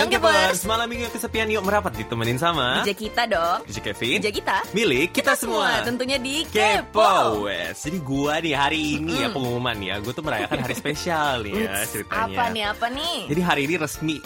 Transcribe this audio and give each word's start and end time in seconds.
Youngkepers, 0.00 0.64
malam 0.64 0.88
minggu 0.88 1.12
kesepian 1.12 1.44
yuk 1.52 1.60
merapat 1.60 1.92
ditemenin 1.92 2.40
sama 2.40 2.80
DJ 2.80 2.96
kita 2.96 3.28
dong. 3.28 3.60
DJ 3.68 3.78
Kevin, 3.84 4.16
DJ 4.16 4.28
kita. 4.32 4.56
milik 4.72 5.12
kita, 5.12 5.36
semua. 5.36 5.84
Tentunya 5.84 6.16
di 6.16 6.48
Kepo 6.48 7.44
wes. 7.44 7.84
Jadi 7.84 8.00
gua 8.00 8.40
nih 8.40 8.56
hari 8.56 8.96
ini 8.96 9.12
ya 9.20 9.28
pengumuman 9.28 9.76
ya, 9.76 10.00
gue 10.00 10.12
tuh 10.16 10.24
merayakan 10.24 10.64
hari 10.64 10.72
spesial 10.72 11.44
nih 11.44 11.68
ya 11.68 11.84
ceritanya. 11.84 12.32
Apa 12.32 12.44
nih, 12.48 12.64
apa 12.72 12.86
nih? 12.88 13.18
Jadi 13.28 13.40
hari 13.44 13.60
ini 13.68 13.74
resmi 13.76 14.18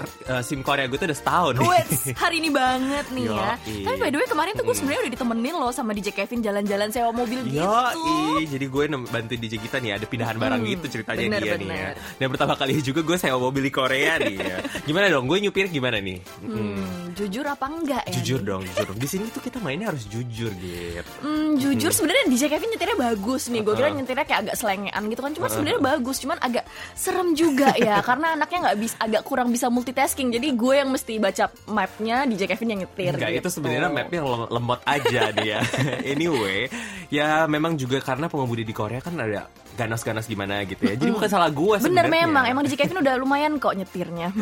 eh, 0.00 0.42
SIM 0.42 0.60
Korea 0.64 0.86
gue 0.88 0.98
tuh 0.98 1.06
udah 1.08 1.18
setahun. 1.18 1.54
Wes, 1.60 1.90
hari 2.22 2.40
ini 2.42 2.50
banget 2.50 3.06
nih 3.12 3.24
ya. 3.28 3.54
Yoi. 3.60 3.84
Tapi 3.86 3.96
by 3.98 4.08
the 4.10 4.18
way 4.18 4.28
kemarin 4.28 4.52
tuh 4.56 4.64
gue 4.64 4.76
sebenarnya 4.76 5.00
udah 5.06 5.12
ditemenin 5.12 5.54
loh 5.56 5.72
sama 5.72 5.90
DJ 5.92 6.08
Kevin 6.14 6.40
jalan-jalan 6.40 6.88
sewa 6.90 7.10
mobil 7.14 7.38
gitu. 7.48 7.62
Yo, 7.62 8.42
jadi 8.46 8.66
gue 8.66 8.84
bantu 9.08 9.32
DJ 9.36 9.54
kita 9.60 9.76
nih 9.78 9.98
ada 10.00 10.06
pindahan 10.08 10.36
barang 10.38 10.60
gitu 10.64 10.86
ceritanya 11.00 11.22
bener, 11.28 11.40
dia 11.42 11.54
nih 11.58 11.68
ya. 11.68 11.90
bener. 11.92 11.94
Dan 12.18 12.26
pertama 12.32 12.54
kali 12.56 12.72
juga 12.80 13.00
gue 13.04 13.16
sewa 13.16 13.38
mobil 13.38 13.62
di 13.68 13.72
Korea 13.72 14.12
nih 14.18 14.36
ya. 14.36 14.56
Gimana 14.84 15.06
dong? 15.10 15.24
Gue 15.28 15.38
nyupir 15.42 15.66
gimana 15.68 15.98
nih? 15.98 16.18
Mm-mm. 16.42 16.56
Hmm, 16.56 17.02
jujur 17.14 17.44
apa 17.44 17.66
enggak 17.68 18.04
ya? 18.08 18.14
Jujur 18.20 18.40
nih? 18.42 18.48
dong, 18.48 18.62
jujur 18.66 18.84
dong. 18.90 18.98
Di 18.98 19.08
sini 19.08 19.24
tuh 19.30 19.42
kita 19.42 19.58
mainnya 19.60 19.92
harus 19.92 20.04
jujur 20.08 20.50
gitu. 20.58 21.12
Hmm, 21.22 21.58
jujur 21.58 21.90
sebenarnya 21.94 22.24
DJ 22.32 22.42
Kevin 22.50 22.68
nyetirnya 22.74 22.98
bagus 22.98 23.42
nih. 23.52 23.60
Gue 23.62 23.74
kira 23.76 23.88
nyetirnya 23.92 24.26
kayak 24.26 24.40
agak 24.48 24.56
selengean 24.58 25.02
gitu 25.10 25.20
kan. 25.20 25.32
Cuma 25.36 25.46
sebenarnya 25.50 25.80
bagus, 25.82 26.16
cuman 26.22 26.38
agak 26.40 26.64
serem 26.96 27.28
juga 27.36 27.74
ya 27.78 28.00
karena 28.08 28.34
anaknya 28.38 28.58
nggak 28.70 28.78
bisa 28.78 28.96
agak 29.00 29.22
kurang 29.26 29.48
bisa 29.50 29.66
multitasking. 29.92 30.32
Jadi 30.32 30.48
gue 30.56 30.74
yang 30.80 30.88
mesti 30.88 31.20
baca 31.20 31.44
mapnya, 31.68 32.24
DJ 32.24 32.48
Kevin 32.48 32.68
yang 32.72 32.80
nyetir. 32.88 33.12
Enggak, 33.12 33.28
itu 33.28 33.38
gitu. 33.44 33.48
sebenarnya 33.60 33.92
mapnya 33.92 34.20
lem- 34.24 34.50
lemot 34.56 34.80
aja 34.88 35.22
dia. 35.36 35.58
anyway, 36.16 36.72
ya 37.12 37.44
memang 37.44 37.76
juga 37.76 38.00
karena 38.00 38.32
pengemudi 38.32 38.64
di 38.64 38.72
Korea 38.72 39.04
kan 39.04 39.12
ada 39.20 39.52
ganas-ganas 39.76 40.24
gimana 40.24 40.64
gitu 40.64 40.88
ya. 40.88 40.96
Jadi 40.96 41.12
bukan 41.12 41.28
salah 41.28 41.52
gue 41.52 41.76
Bener 41.76 42.08
sebenarnya. 42.08 42.24
memang, 42.24 42.44
emang 42.48 42.64
DJ 42.64 42.80
Kevin 42.80 43.04
udah 43.04 43.14
lumayan 43.20 43.60
kok 43.60 43.76
nyetirnya. 43.76 44.32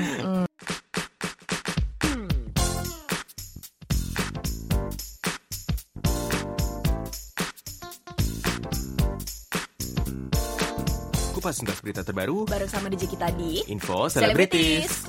Kupas 11.41 11.57
tuntas 11.57 11.81
berita 11.81 12.05
terbaru, 12.05 12.45
Bareng 12.45 12.69
sama 12.69 12.93
DJ 12.93 13.09
kita 13.17 13.33
di 13.33 13.65
info 13.73 14.13
selebritis. 14.13 15.09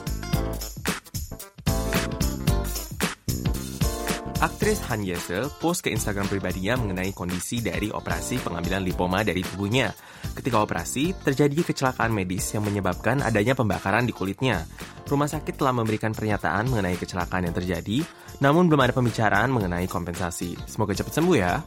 Aktris 4.41 4.81
Han 4.89 5.05
Yese 5.05 5.45
post 5.61 5.85
ke 5.85 5.93
Instagram 5.93 6.25
pribadinya 6.25 6.73
mengenai 6.73 7.13
kondisi 7.13 7.61
dari 7.61 7.93
operasi 7.93 8.41
pengambilan 8.41 8.81
lipoma 8.81 9.21
dari 9.21 9.45
tubuhnya. 9.45 9.93
Ketika 10.33 10.65
operasi, 10.65 11.13
terjadi 11.13 11.61
kecelakaan 11.61 12.09
medis 12.09 12.49
yang 12.57 12.65
menyebabkan 12.65 13.21
adanya 13.21 13.53
pembakaran 13.53 14.09
di 14.09 14.09
kulitnya. 14.09 14.65
Rumah 15.05 15.29
sakit 15.29 15.61
telah 15.61 15.77
memberikan 15.77 16.17
pernyataan 16.17 16.73
mengenai 16.73 16.97
kecelakaan 16.97 17.45
yang 17.45 17.53
terjadi, 17.53 18.01
namun 18.41 18.65
belum 18.65 18.81
ada 18.81 18.97
pembicaraan 18.97 19.53
mengenai 19.53 19.85
kompensasi. 19.85 20.57
Semoga 20.65 20.97
cepat 20.97 21.13
sembuh 21.21 21.37
ya. 21.37 21.61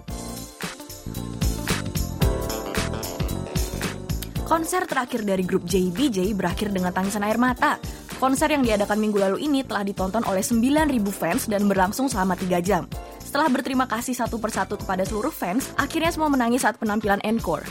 Konser 4.51 4.83
terakhir 4.91 5.23
dari 5.23 5.47
grup 5.47 5.63
JBJ 5.63 6.35
berakhir 6.35 6.75
dengan 6.75 6.91
tangisan 6.91 7.23
air 7.23 7.39
mata. 7.39 7.79
Konser 8.25 8.49
yang 8.57 8.65
diadakan 8.65 9.05
minggu 9.05 9.21
lalu 9.21 9.45
ini 9.45 9.61
telah 9.69 9.85
ditonton 9.85 10.25
oleh 10.25 10.41
9.000 10.41 10.97
fans 11.13 11.45
dan 11.45 11.69
berlangsung 11.69 12.09
selama 12.09 12.33
3 12.33 12.57
jam. 12.65 12.89
Setelah 13.21 13.53
berterima 13.53 13.85
kasih 13.85 14.17
satu 14.17 14.41
persatu 14.41 14.81
kepada 14.81 15.05
seluruh 15.05 15.29
fans, 15.29 15.77
akhirnya 15.77 16.09
semua 16.09 16.33
menangis 16.33 16.65
saat 16.65 16.81
penampilan 16.81 17.21
encore. 17.21 17.69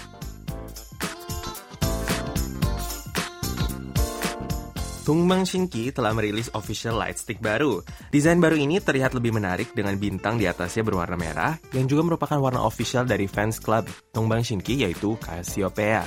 Tungbang 5.02 5.42
Shinki 5.42 5.90
telah 5.90 6.14
merilis 6.14 6.54
official 6.54 7.02
lightstick 7.02 7.42
baru. 7.42 7.82
Desain 8.14 8.38
baru 8.38 8.54
ini 8.54 8.78
terlihat 8.78 9.18
lebih 9.18 9.34
menarik 9.34 9.74
dengan 9.74 9.98
bintang 9.98 10.38
di 10.38 10.46
atasnya 10.46 10.86
berwarna 10.86 11.18
merah, 11.18 11.58
yang 11.74 11.90
juga 11.90 12.14
merupakan 12.14 12.38
warna 12.38 12.62
official 12.62 13.10
dari 13.10 13.26
fans 13.26 13.58
club 13.58 13.90
Dongbang 14.14 14.46
Shinki 14.46 14.86
yaitu 14.86 15.18
Cassiopeia. 15.18 16.06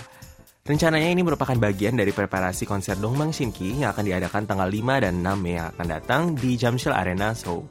Rencananya 0.67 1.15
ini 1.15 1.23
merupakan 1.23 1.55
bagian 1.55 1.95
dari 1.95 2.11
preparasi 2.11 2.67
konser 2.67 2.99
Dongbang 2.99 3.31
Shinki 3.31 3.87
yang 3.87 3.95
akan 3.95 4.03
diadakan 4.03 4.51
tanggal 4.51 4.67
5 4.67 4.99
dan 4.99 5.15
6 5.23 5.39
Mei 5.39 5.63
yang 5.63 5.71
akan 5.71 5.87
datang 5.87 6.23
di 6.35 6.59
Jamsil 6.59 6.91
Arena 6.91 7.31
Seoul. 7.39 7.63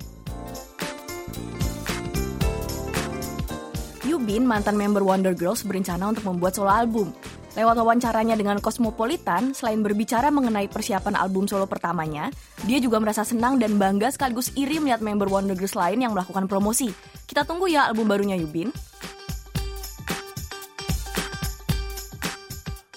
Yubin, 4.07 4.47
mantan 4.47 4.79
member 4.79 5.03
Wonder 5.03 5.35
Girls, 5.35 5.67
berencana 5.67 6.07
untuk 6.07 6.23
membuat 6.23 6.55
solo 6.55 6.71
album. 6.71 7.11
Lewat 7.59 7.75
wawancaranya 7.83 8.39
dengan 8.39 8.63
Cosmopolitan, 8.63 9.51
selain 9.51 9.83
berbicara 9.83 10.31
mengenai 10.31 10.71
persiapan 10.71 11.19
album 11.19 11.51
solo 11.51 11.67
pertamanya, 11.67 12.31
dia 12.63 12.79
juga 12.79 13.03
merasa 13.03 13.27
senang 13.27 13.59
dan 13.59 13.75
bangga 13.75 14.07
sekaligus 14.15 14.55
iri 14.55 14.79
melihat 14.79 15.03
member 15.03 15.27
Wonder 15.27 15.59
Girls 15.59 15.75
lain 15.75 15.99
yang 15.99 16.15
melakukan 16.15 16.47
promosi. 16.47 16.95
Kita 17.27 17.43
tunggu 17.43 17.67
ya 17.67 17.91
album 17.91 18.07
barunya 18.07 18.39
Yubin. 18.39 18.71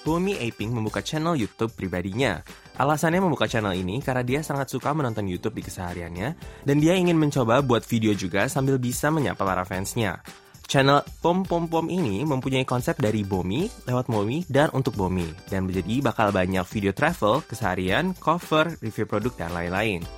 Bumi 0.09 0.41
Aping 0.41 0.73
membuka 0.73 1.05
channel 1.05 1.37
YouTube 1.37 1.77
pribadinya. 1.77 2.41
Alasannya 2.81 3.21
membuka 3.21 3.45
channel 3.45 3.77
ini 3.77 4.01
karena 4.01 4.25
dia 4.25 4.41
sangat 4.41 4.73
suka 4.73 4.97
menonton 4.97 5.29
YouTube 5.29 5.61
di 5.61 5.69
kesehariannya 5.69 6.33
dan 6.65 6.77
dia 6.81 6.97
ingin 6.97 7.21
mencoba 7.21 7.61
buat 7.61 7.85
video 7.85 8.17
juga 8.17 8.49
sambil 8.49 8.81
bisa 8.81 9.13
menyapa 9.13 9.45
para 9.45 9.69
fansnya. 9.69 10.25
Channel 10.65 11.05
Pom 11.21 11.45
Pom 11.45 11.69
Pom 11.69 11.93
ini 11.93 12.25
mempunyai 12.25 12.65
konsep 12.65 12.97
dari 12.97 13.21
Bomi, 13.21 13.69
lewat 13.85 14.09
Momi, 14.09 14.49
dan 14.49 14.73
untuk 14.73 14.97
Bomi. 14.97 15.29
Dan 15.53 15.69
menjadi 15.69 16.01
bakal 16.01 16.33
banyak 16.33 16.65
video 16.65 16.97
travel, 16.97 17.45
keseharian, 17.45 18.17
cover, 18.17 18.81
review 18.81 19.05
produk, 19.05 19.37
dan 19.37 19.53
lain-lain. 19.53 20.09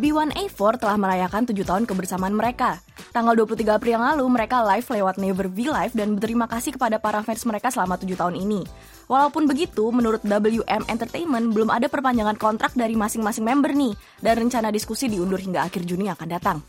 B1A4 0.00 0.80
telah 0.80 0.96
merayakan 0.96 1.44
7 1.44 1.68
tahun 1.68 1.84
kebersamaan 1.84 2.32
mereka. 2.32 2.80
Tanggal 3.18 3.34
23 3.34 3.82
April 3.82 3.98
yang 3.98 4.06
lalu, 4.14 4.30
mereka 4.30 4.62
live 4.62 4.86
lewat 4.86 5.18
Never 5.18 5.50
Be 5.50 5.66
Live 5.66 5.90
dan 5.90 6.14
berterima 6.14 6.46
kasih 6.46 6.78
kepada 6.78 7.02
para 7.02 7.18
fans 7.26 7.42
mereka 7.50 7.66
selama 7.66 7.98
7 7.98 8.14
tahun 8.14 8.38
ini. 8.38 8.62
Walaupun 9.10 9.50
begitu, 9.50 9.90
menurut 9.90 10.22
WM 10.22 10.86
Entertainment, 10.86 11.50
belum 11.50 11.66
ada 11.66 11.90
perpanjangan 11.90 12.38
kontrak 12.38 12.78
dari 12.78 12.94
masing-masing 12.94 13.42
member 13.42 13.74
nih, 13.74 13.90
dan 14.22 14.38
rencana 14.38 14.70
diskusi 14.70 15.10
diundur 15.10 15.42
hingga 15.42 15.66
akhir 15.66 15.82
Juni 15.82 16.06
akan 16.06 16.28
datang. 16.30 16.62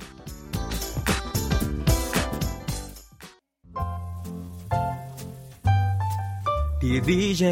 DJ. 6.82 7.46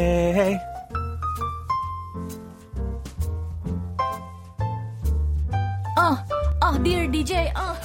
Oh, 5.94 6.18
oh 6.66 6.74
dear 6.82 7.06
DJ, 7.06 7.54
oh. 7.54 7.78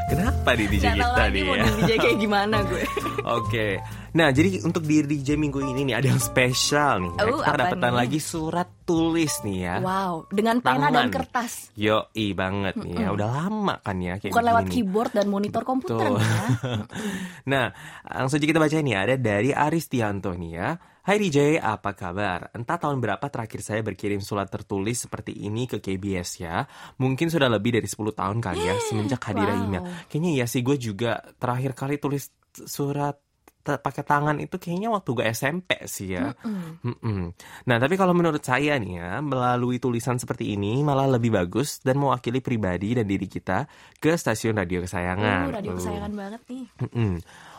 Kenapa 0.07 0.55
di 0.55 0.65
DJ 0.71 0.95
lagi 0.95 1.35
nih 1.35 1.43
mau 1.43 1.55
ya? 1.59 1.65
di 1.67 1.73
DJ 1.83 1.91
kayak 1.99 2.19
gimana 2.23 2.57
gue. 2.63 2.83
Oke. 3.39 3.83
Nah, 4.17 4.33
jadi 4.33 4.65
untuk 4.65 4.81
di 4.81 5.05
DJ 5.05 5.37
minggu 5.37 5.61
ini 5.61 5.93
nih 5.93 6.01
ada 6.01 6.09
yang 6.09 6.17
spesial 6.17 7.05
nih. 7.05 7.13
Oh, 7.21 7.37
Kita 7.37 7.53
apa 7.53 7.53
kedapetan 7.53 7.93
nih? 7.93 7.99
lagi 8.01 8.17
surat 8.17 8.69
tulis 8.89 9.45
nih 9.45 9.59
ya. 9.61 9.75
Wow, 9.85 10.15
dengan 10.33 10.57
pena 10.65 10.89
Tangan. 10.89 10.93
dan 10.97 11.07
kertas. 11.13 11.53
Yo, 11.77 12.09
i 12.17 12.33
banget 12.33 12.81
nih 12.81 12.97
ya. 12.97 13.09
Udah 13.13 13.29
lama 13.29 13.77
kan 13.85 14.01
ya 14.01 14.17
kayak 14.17 14.33
Bukan 14.33 14.47
lewat 14.49 14.65
begini. 14.65 14.75
keyboard 14.81 15.13
dan 15.13 15.27
monitor 15.29 15.63
komputer 15.63 16.01
Betul. 16.01 16.17
nih 16.17 16.33
ya. 16.33 16.49
nah, 17.53 17.67
langsung 18.09 18.41
aja 18.41 18.47
kita 18.49 18.57
baca 18.57 18.77
nih 18.81 18.97
ada 18.97 19.15
dari 19.21 19.51
Aristianto 19.53 20.33
nih 20.33 20.53
ya. 20.57 20.69
Hai 21.07 21.23
DJ, 21.23 21.61
apa 21.61 21.93
kabar? 21.93 22.51
Entah 22.51 22.81
tahun 22.81 22.99
berapa 22.99 23.23
terakhir 23.29 23.61
saya 23.61 23.79
berkirim 23.79 24.19
surat 24.19 24.49
tertulis 24.49 25.07
seperti 25.07 25.39
ini 25.39 25.69
ke 25.69 25.79
KBS 25.79 26.41
ya. 26.41 26.65
Mungkin 26.97 27.29
sudah 27.29 27.47
lebih 27.47 27.77
dari 27.77 27.87
10 27.87 28.01
tahun 28.11 28.41
kali 28.41 28.63
ya 28.65 28.75
semenjak 28.89 29.21
hadirnya 29.23 29.55
Wow. 29.55 29.65
email. 29.69 29.83
Kayaknya 30.09 30.31
ya 30.35 30.47
sih 30.49 30.65
gue 30.65 30.75
juga 30.75 31.21
terakhir 31.37 31.77
kali 31.77 32.01
tulis 32.01 32.33
surat 32.65 33.21
pakai 33.67 34.07
tangan 34.07 34.39
itu 34.39 34.55
kayaknya 34.55 34.95
waktu 34.95 35.11
gue 35.11 35.27
SMP 35.35 35.75
sih 35.91 36.15
ya. 36.15 36.31
Mm-mm. 36.47 37.35
Nah, 37.67 37.77
tapi 37.83 37.99
kalau 37.99 38.15
menurut 38.15 38.41
saya 38.41 38.79
nih 38.79 39.03
ya, 39.03 39.19
melalui 39.19 39.83
tulisan 39.83 40.23
seperti 40.23 40.55
ini 40.55 40.87
malah 40.87 41.11
lebih 41.11 41.35
bagus 41.35 41.83
dan 41.83 41.99
mewakili 41.99 42.39
pribadi 42.39 42.95
dan 42.95 43.11
diri 43.11 43.27
kita 43.27 43.67
ke 43.99 44.15
stasiun 44.15 44.55
radio 44.55 44.87
kesayangan. 44.87 45.51
Uh, 45.51 45.55
radio 45.59 45.71
Uh. 45.75 45.79
kesayangan 45.83 46.13
banget 46.15 46.43
nih. 46.47 46.65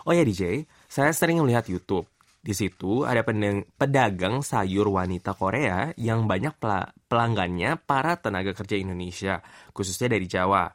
Oh 0.07 0.15
ya 0.15 0.23
DJ, 0.23 0.63
saya 0.87 1.11
sering 1.11 1.43
melihat 1.43 1.67
YouTube. 1.67 2.07
Di 2.39 2.55
situ 2.55 3.03
ada 3.03 3.27
pedagang 3.75 4.39
sayur 4.39 4.87
wanita 4.87 5.35
Korea 5.35 5.91
yang 5.99 6.31
banyak 6.31 6.55
pela- 6.55 6.95
pelanggannya 7.11 7.75
para 7.83 8.15
tenaga 8.15 8.55
kerja 8.55 8.79
Indonesia, 8.79 9.43
khususnya 9.75 10.15
dari 10.15 10.31
Jawa. 10.31 10.71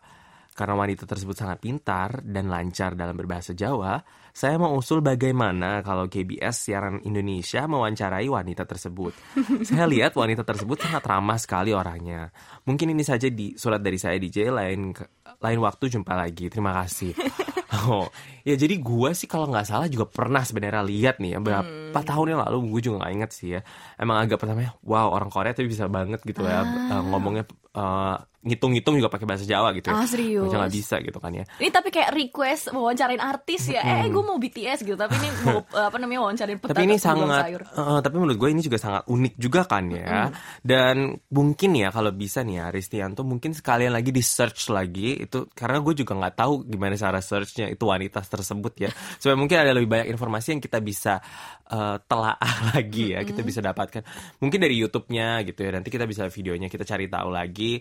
Karena 0.53 0.77
wanita 0.77 1.09
tersebut 1.09 1.33
sangat 1.33 1.59
pintar 1.59 2.21
dan 2.21 2.53
lancar 2.53 2.93
dalam 2.93 3.17
berbahasa 3.17 3.57
Jawa, 3.57 3.97
saya 4.29 4.61
mau 4.61 4.77
usul 4.77 5.01
bagaimana 5.01 5.81
kalau 5.81 6.07
KBS 6.07 6.69
siaran 6.69 7.01
Indonesia 7.03 7.65
mewawancarai 7.65 8.29
wanita 8.29 8.69
tersebut. 8.69 9.17
saya 9.69 9.89
lihat 9.89 10.13
wanita 10.13 10.45
tersebut 10.45 10.77
sangat 10.77 11.05
ramah 11.05 11.41
sekali 11.41 11.73
orangnya. 11.73 12.29
Mungkin 12.69 12.93
ini 12.93 13.01
saja 13.01 13.33
di 13.33 13.57
surat 13.57 13.81
dari 13.81 13.97
saya 13.97 14.21
DJ 14.21 14.53
lain 14.53 14.93
lain 15.41 15.59
waktu 15.61 15.89
jumpa 15.89 16.13
lagi. 16.13 16.53
Terima 16.53 16.77
kasih. 16.85 17.17
oh, 17.89 18.13
ya 18.45 18.53
jadi 18.53 18.77
gue 18.77 19.11
sih 19.17 19.25
kalau 19.25 19.49
nggak 19.49 19.65
salah 19.65 19.89
juga 19.89 20.05
pernah 20.05 20.45
sebenarnya 20.45 20.85
lihat 20.85 21.17
nih 21.17 21.37
ya 21.37 21.41
berapa 21.41 21.81
Hmm. 21.93 22.09
tahun 22.09 22.33
yang 22.33 22.41
lalu 22.49 22.57
gue 22.73 22.81
juga 22.89 23.05
nggak 23.05 23.13
inget 23.17 23.31
sih 23.33 23.49
ya. 23.53 23.61
Emang 23.97 24.17
agak 24.21 24.41
pertamanya, 24.41 24.73
wow 24.85 25.13
orang 25.13 25.29
Korea 25.29 25.53
tuh 25.53 25.65
bisa 25.65 25.89
banget 25.89 26.21
gitu 26.25 26.41
ya 26.41 26.61
Ah. 26.61 27.01
eh, 27.01 27.03
ngomongnya 27.05 27.45
eh, 27.73 28.17
ngitung-ngitung 28.43 28.99
juga 28.99 29.07
pakai 29.07 29.23
bahasa 29.23 29.47
Jawa 29.47 29.71
gitu 29.71 29.87
ya. 29.87 29.95
Ah, 29.95 30.07
serius? 30.07 30.43
Macam 30.51 30.67
nggak 30.67 30.75
bisa 30.75 30.99
gitu 30.99 31.19
kan 31.23 31.31
ya. 31.31 31.45
Ini 31.63 31.71
tapi 31.71 31.89
kayak 31.95 32.11
request 32.11 32.75
wawancarain 32.75 33.23
artis 33.23 33.71
ya. 33.71 33.81
Eh, 34.03 34.11
gue 34.11 34.23
mau 34.23 34.35
BTS 34.35 34.83
gitu. 34.83 34.99
Tapi 34.99 35.15
ini 35.15 35.29
mau 35.47 35.63
apa 35.89 35.97
namanya 36.03 36.27
wawancarain 36.27 36.59
pedagang 36.59 36.75
Tapi 36.75 36.91
ini 36.91 36.97
sangat, 36.99 37.43
sayur. 37.47 37.63
eh, 37.63 37.99
tapi 38.03 38.15
menurut 38.19 38.39
gue 38.43 38.51
ini 38.51 38.63
juga 38.67 38.79
sangat 38.83 39.03
unik 39.07 39.35
juga 39.39 39.61
kan 39.63 39.85
ya. 39.95 40.27
Dan 40.59 41.15
mungkin 41.31 41.71
ya 41.79 41.95
kalau 41.95 42.11
bisa 42.11 42.43
nih 42.43 42.59
ya 42.59 42.67
Ristianto 42.75 43.23
mungkin 43.23 43.55
sekalian 43.55 43.95
lagi 43.95 44.11
di 44.11 44.23
search 44.27 44.75
lagi 44.75 45.23
itu 45.23 45.47
karena 45.55 45.79
gue 45.79 45.95
juga 45.95 46.19
nggak 46.19 46.35
tahu 46.35 46.67
gimana 46.67 46.99
cara 46.99 47.23
searchnya 47.23 47.71
itu 47.71 47.87
wanita 47.87 48.27
tersebut 48.27 48.75
ya. 48.75 48.91
Supaya 49.23 49.39
mungkin 49.39 49.63
ada 49.63 49.71
lebih 49.71 49.87
banyak 49.87 50.11
informasi 50.11 50.59
yang 50.59 50.63
kita 50.63 50.83
bisa 50.83 51.23
eh, 51.71 51.97
telaah 52.11 52.55
lagi 52.75 53.15
ya, 53.15 53.23
kita 53.23 53.47
bisa 53.47 53.63
dapatkan. 53.63 54.03
Mungkin 54.43 54.59
dari 54.59 54.75
YouTube-nya 54.83 55.47
gitu 55.47 55.63
ya. 55.63 55.71
Nanti 55.71 55.95
kita 55.95 56.11
bisa 56.11 56.27
videonya 56.27 56.67
kita 56.67 56.83
cari 56.83 57.07
tahu 57.07 57.31
lagi 57.31 57.79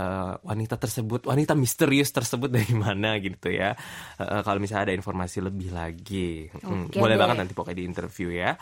eh, 0.00 0.32
wanita 0.40 0.74
tersebut, 0.74 1.20
wanita 1.22 1.52
misterius 1.52 2.08
tersebut 2.08 2.48
dari 2.50 2.72
mana 2.72 3.16
gitu 3.16 3.48
ya. 3.48 3.76
Eh, 4.16 4.40
kalau 4.40 4.56
misalnya 4.56 4.88
ada 4.88 4.96
informasi 4.96 5.38
lebih 5.40 5.70
lagi, 5.70 6.48
Hmm, 6.60 6.86
Oke 6.86 6.96
boleh 6.96 7.14
deh. 7.14 7.20
banget 7.20 7.36
nanti 7.38 7.52
pokoknya 7.52 7.76
di 7.76 7.84
interview 7.84 8.28
ya. 8.30 8.56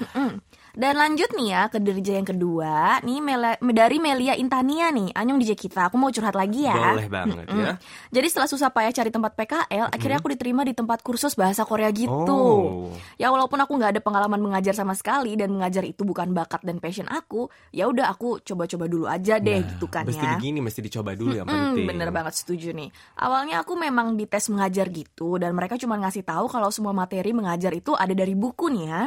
Dan 0.70 0.94
lanjut 0.94 1.30
nih 1.32 1.48
ya 1.48 1.62
ke 1.66 1.78
dirja 1.78 2.12
yang 2.14 2.28
kedua. 2.28 2.98
Nih 3.00 3.18
Mela- 3.18 3.58
dari 3.58 3.98
Melia 3.98 4.34
Intania 4.34 4.88
nih. 4.88 5.10
Anyong 5.12 5.38
DJ 5.38 5.52
kita. 5.54 5.88
Aku 5.88 5.96
mau 5.96 6.06
curhat 6.08 6.34
lagi 6.34 6.64
ya. 6.64 6.76
Boleh 6.76 7.08
banget 7.08 7.44
Mm-mm. 7.44 7.58
ya. 7.58 7.72
Jadi 8.10 8.26
setelah 8.28 8.46
susah 8.46 8.68
payah 8.68 8.92
cari 8.92 9.10
tempat 9.10 9.34
PKL, 9.34 9.90
akhirnya 9.90 10.18
aku 10.18 10.30
diterima 10.30 10.62
di 10.62 10.72
tempat 10.72 11.00
kursus 11.00 11.34
bahasa 11.34 11.62
Korea 11.62 11.90
gitu. 11.90 12.14
Oh. 12.30 12.94
Ya 13.16 13.28
walaupun 13.28 13.58
aku 13.58 13.74
nggak 13.74 13.90
ada 13.92 14.00
pengalaman 14.00 14.38
mengajar 14.38 14.70
sama 14.72 14.94
sekali 14.94 15.34
dan 15.34 15.50
mengajar 15.50 15.82
itu 15.82 16.02
bukan 16.02 16.30
bakat 16.30 16.62
dan 16.62 16.78
passion 16.78 17.06
aku, 17.06 17.46
ya 17.70 17.84
udah 17.84 18.06
aku 18.08 18.38
coba-coba 18.40 18.86
dulu 18.86 19.04
aja 19.04 19.36
deh 19.36 19.58
Nah, 19.58 19.66
gitu 19.68 19.86
kan 19.86 20.04
Mesti 20.04 20.22
ya. 20.22 20.32
begini, 20.32 20.58
mesti 20.60 20.80
dicoba 20.80 21.12
dulu 21.12 21.27
yang 21.30 21.44
Hmm, 21.44 21.74
penting. 21.74 21.86
bener 21.86 22.08
banget 22.08 22.34
setuju 22.34 22.70
nih. 22.70 22.88
Awalnya 23.14 23.60
aku 23.60 23.74
memang 23.74 24.14
dites 24.14 24.46
mengajar 24.46 24.88
gitu 24.88 25.36
dan 25.36 25.52
mereka 25.52 25.74
cuma 25.74 25.96
ngasih 25.96 26.22
tahu 26.22 26.46
kalau 26.46 26.68
semua 26.68 26.90
materi 26.90 27.30
mengajar 27.30 27.70
itu 27.70 27.92
ada 27.92 28.10
dari 28.10 28.32
buku 28.32 28.68
nih 28.68 28.84
ya. 28.84 29.02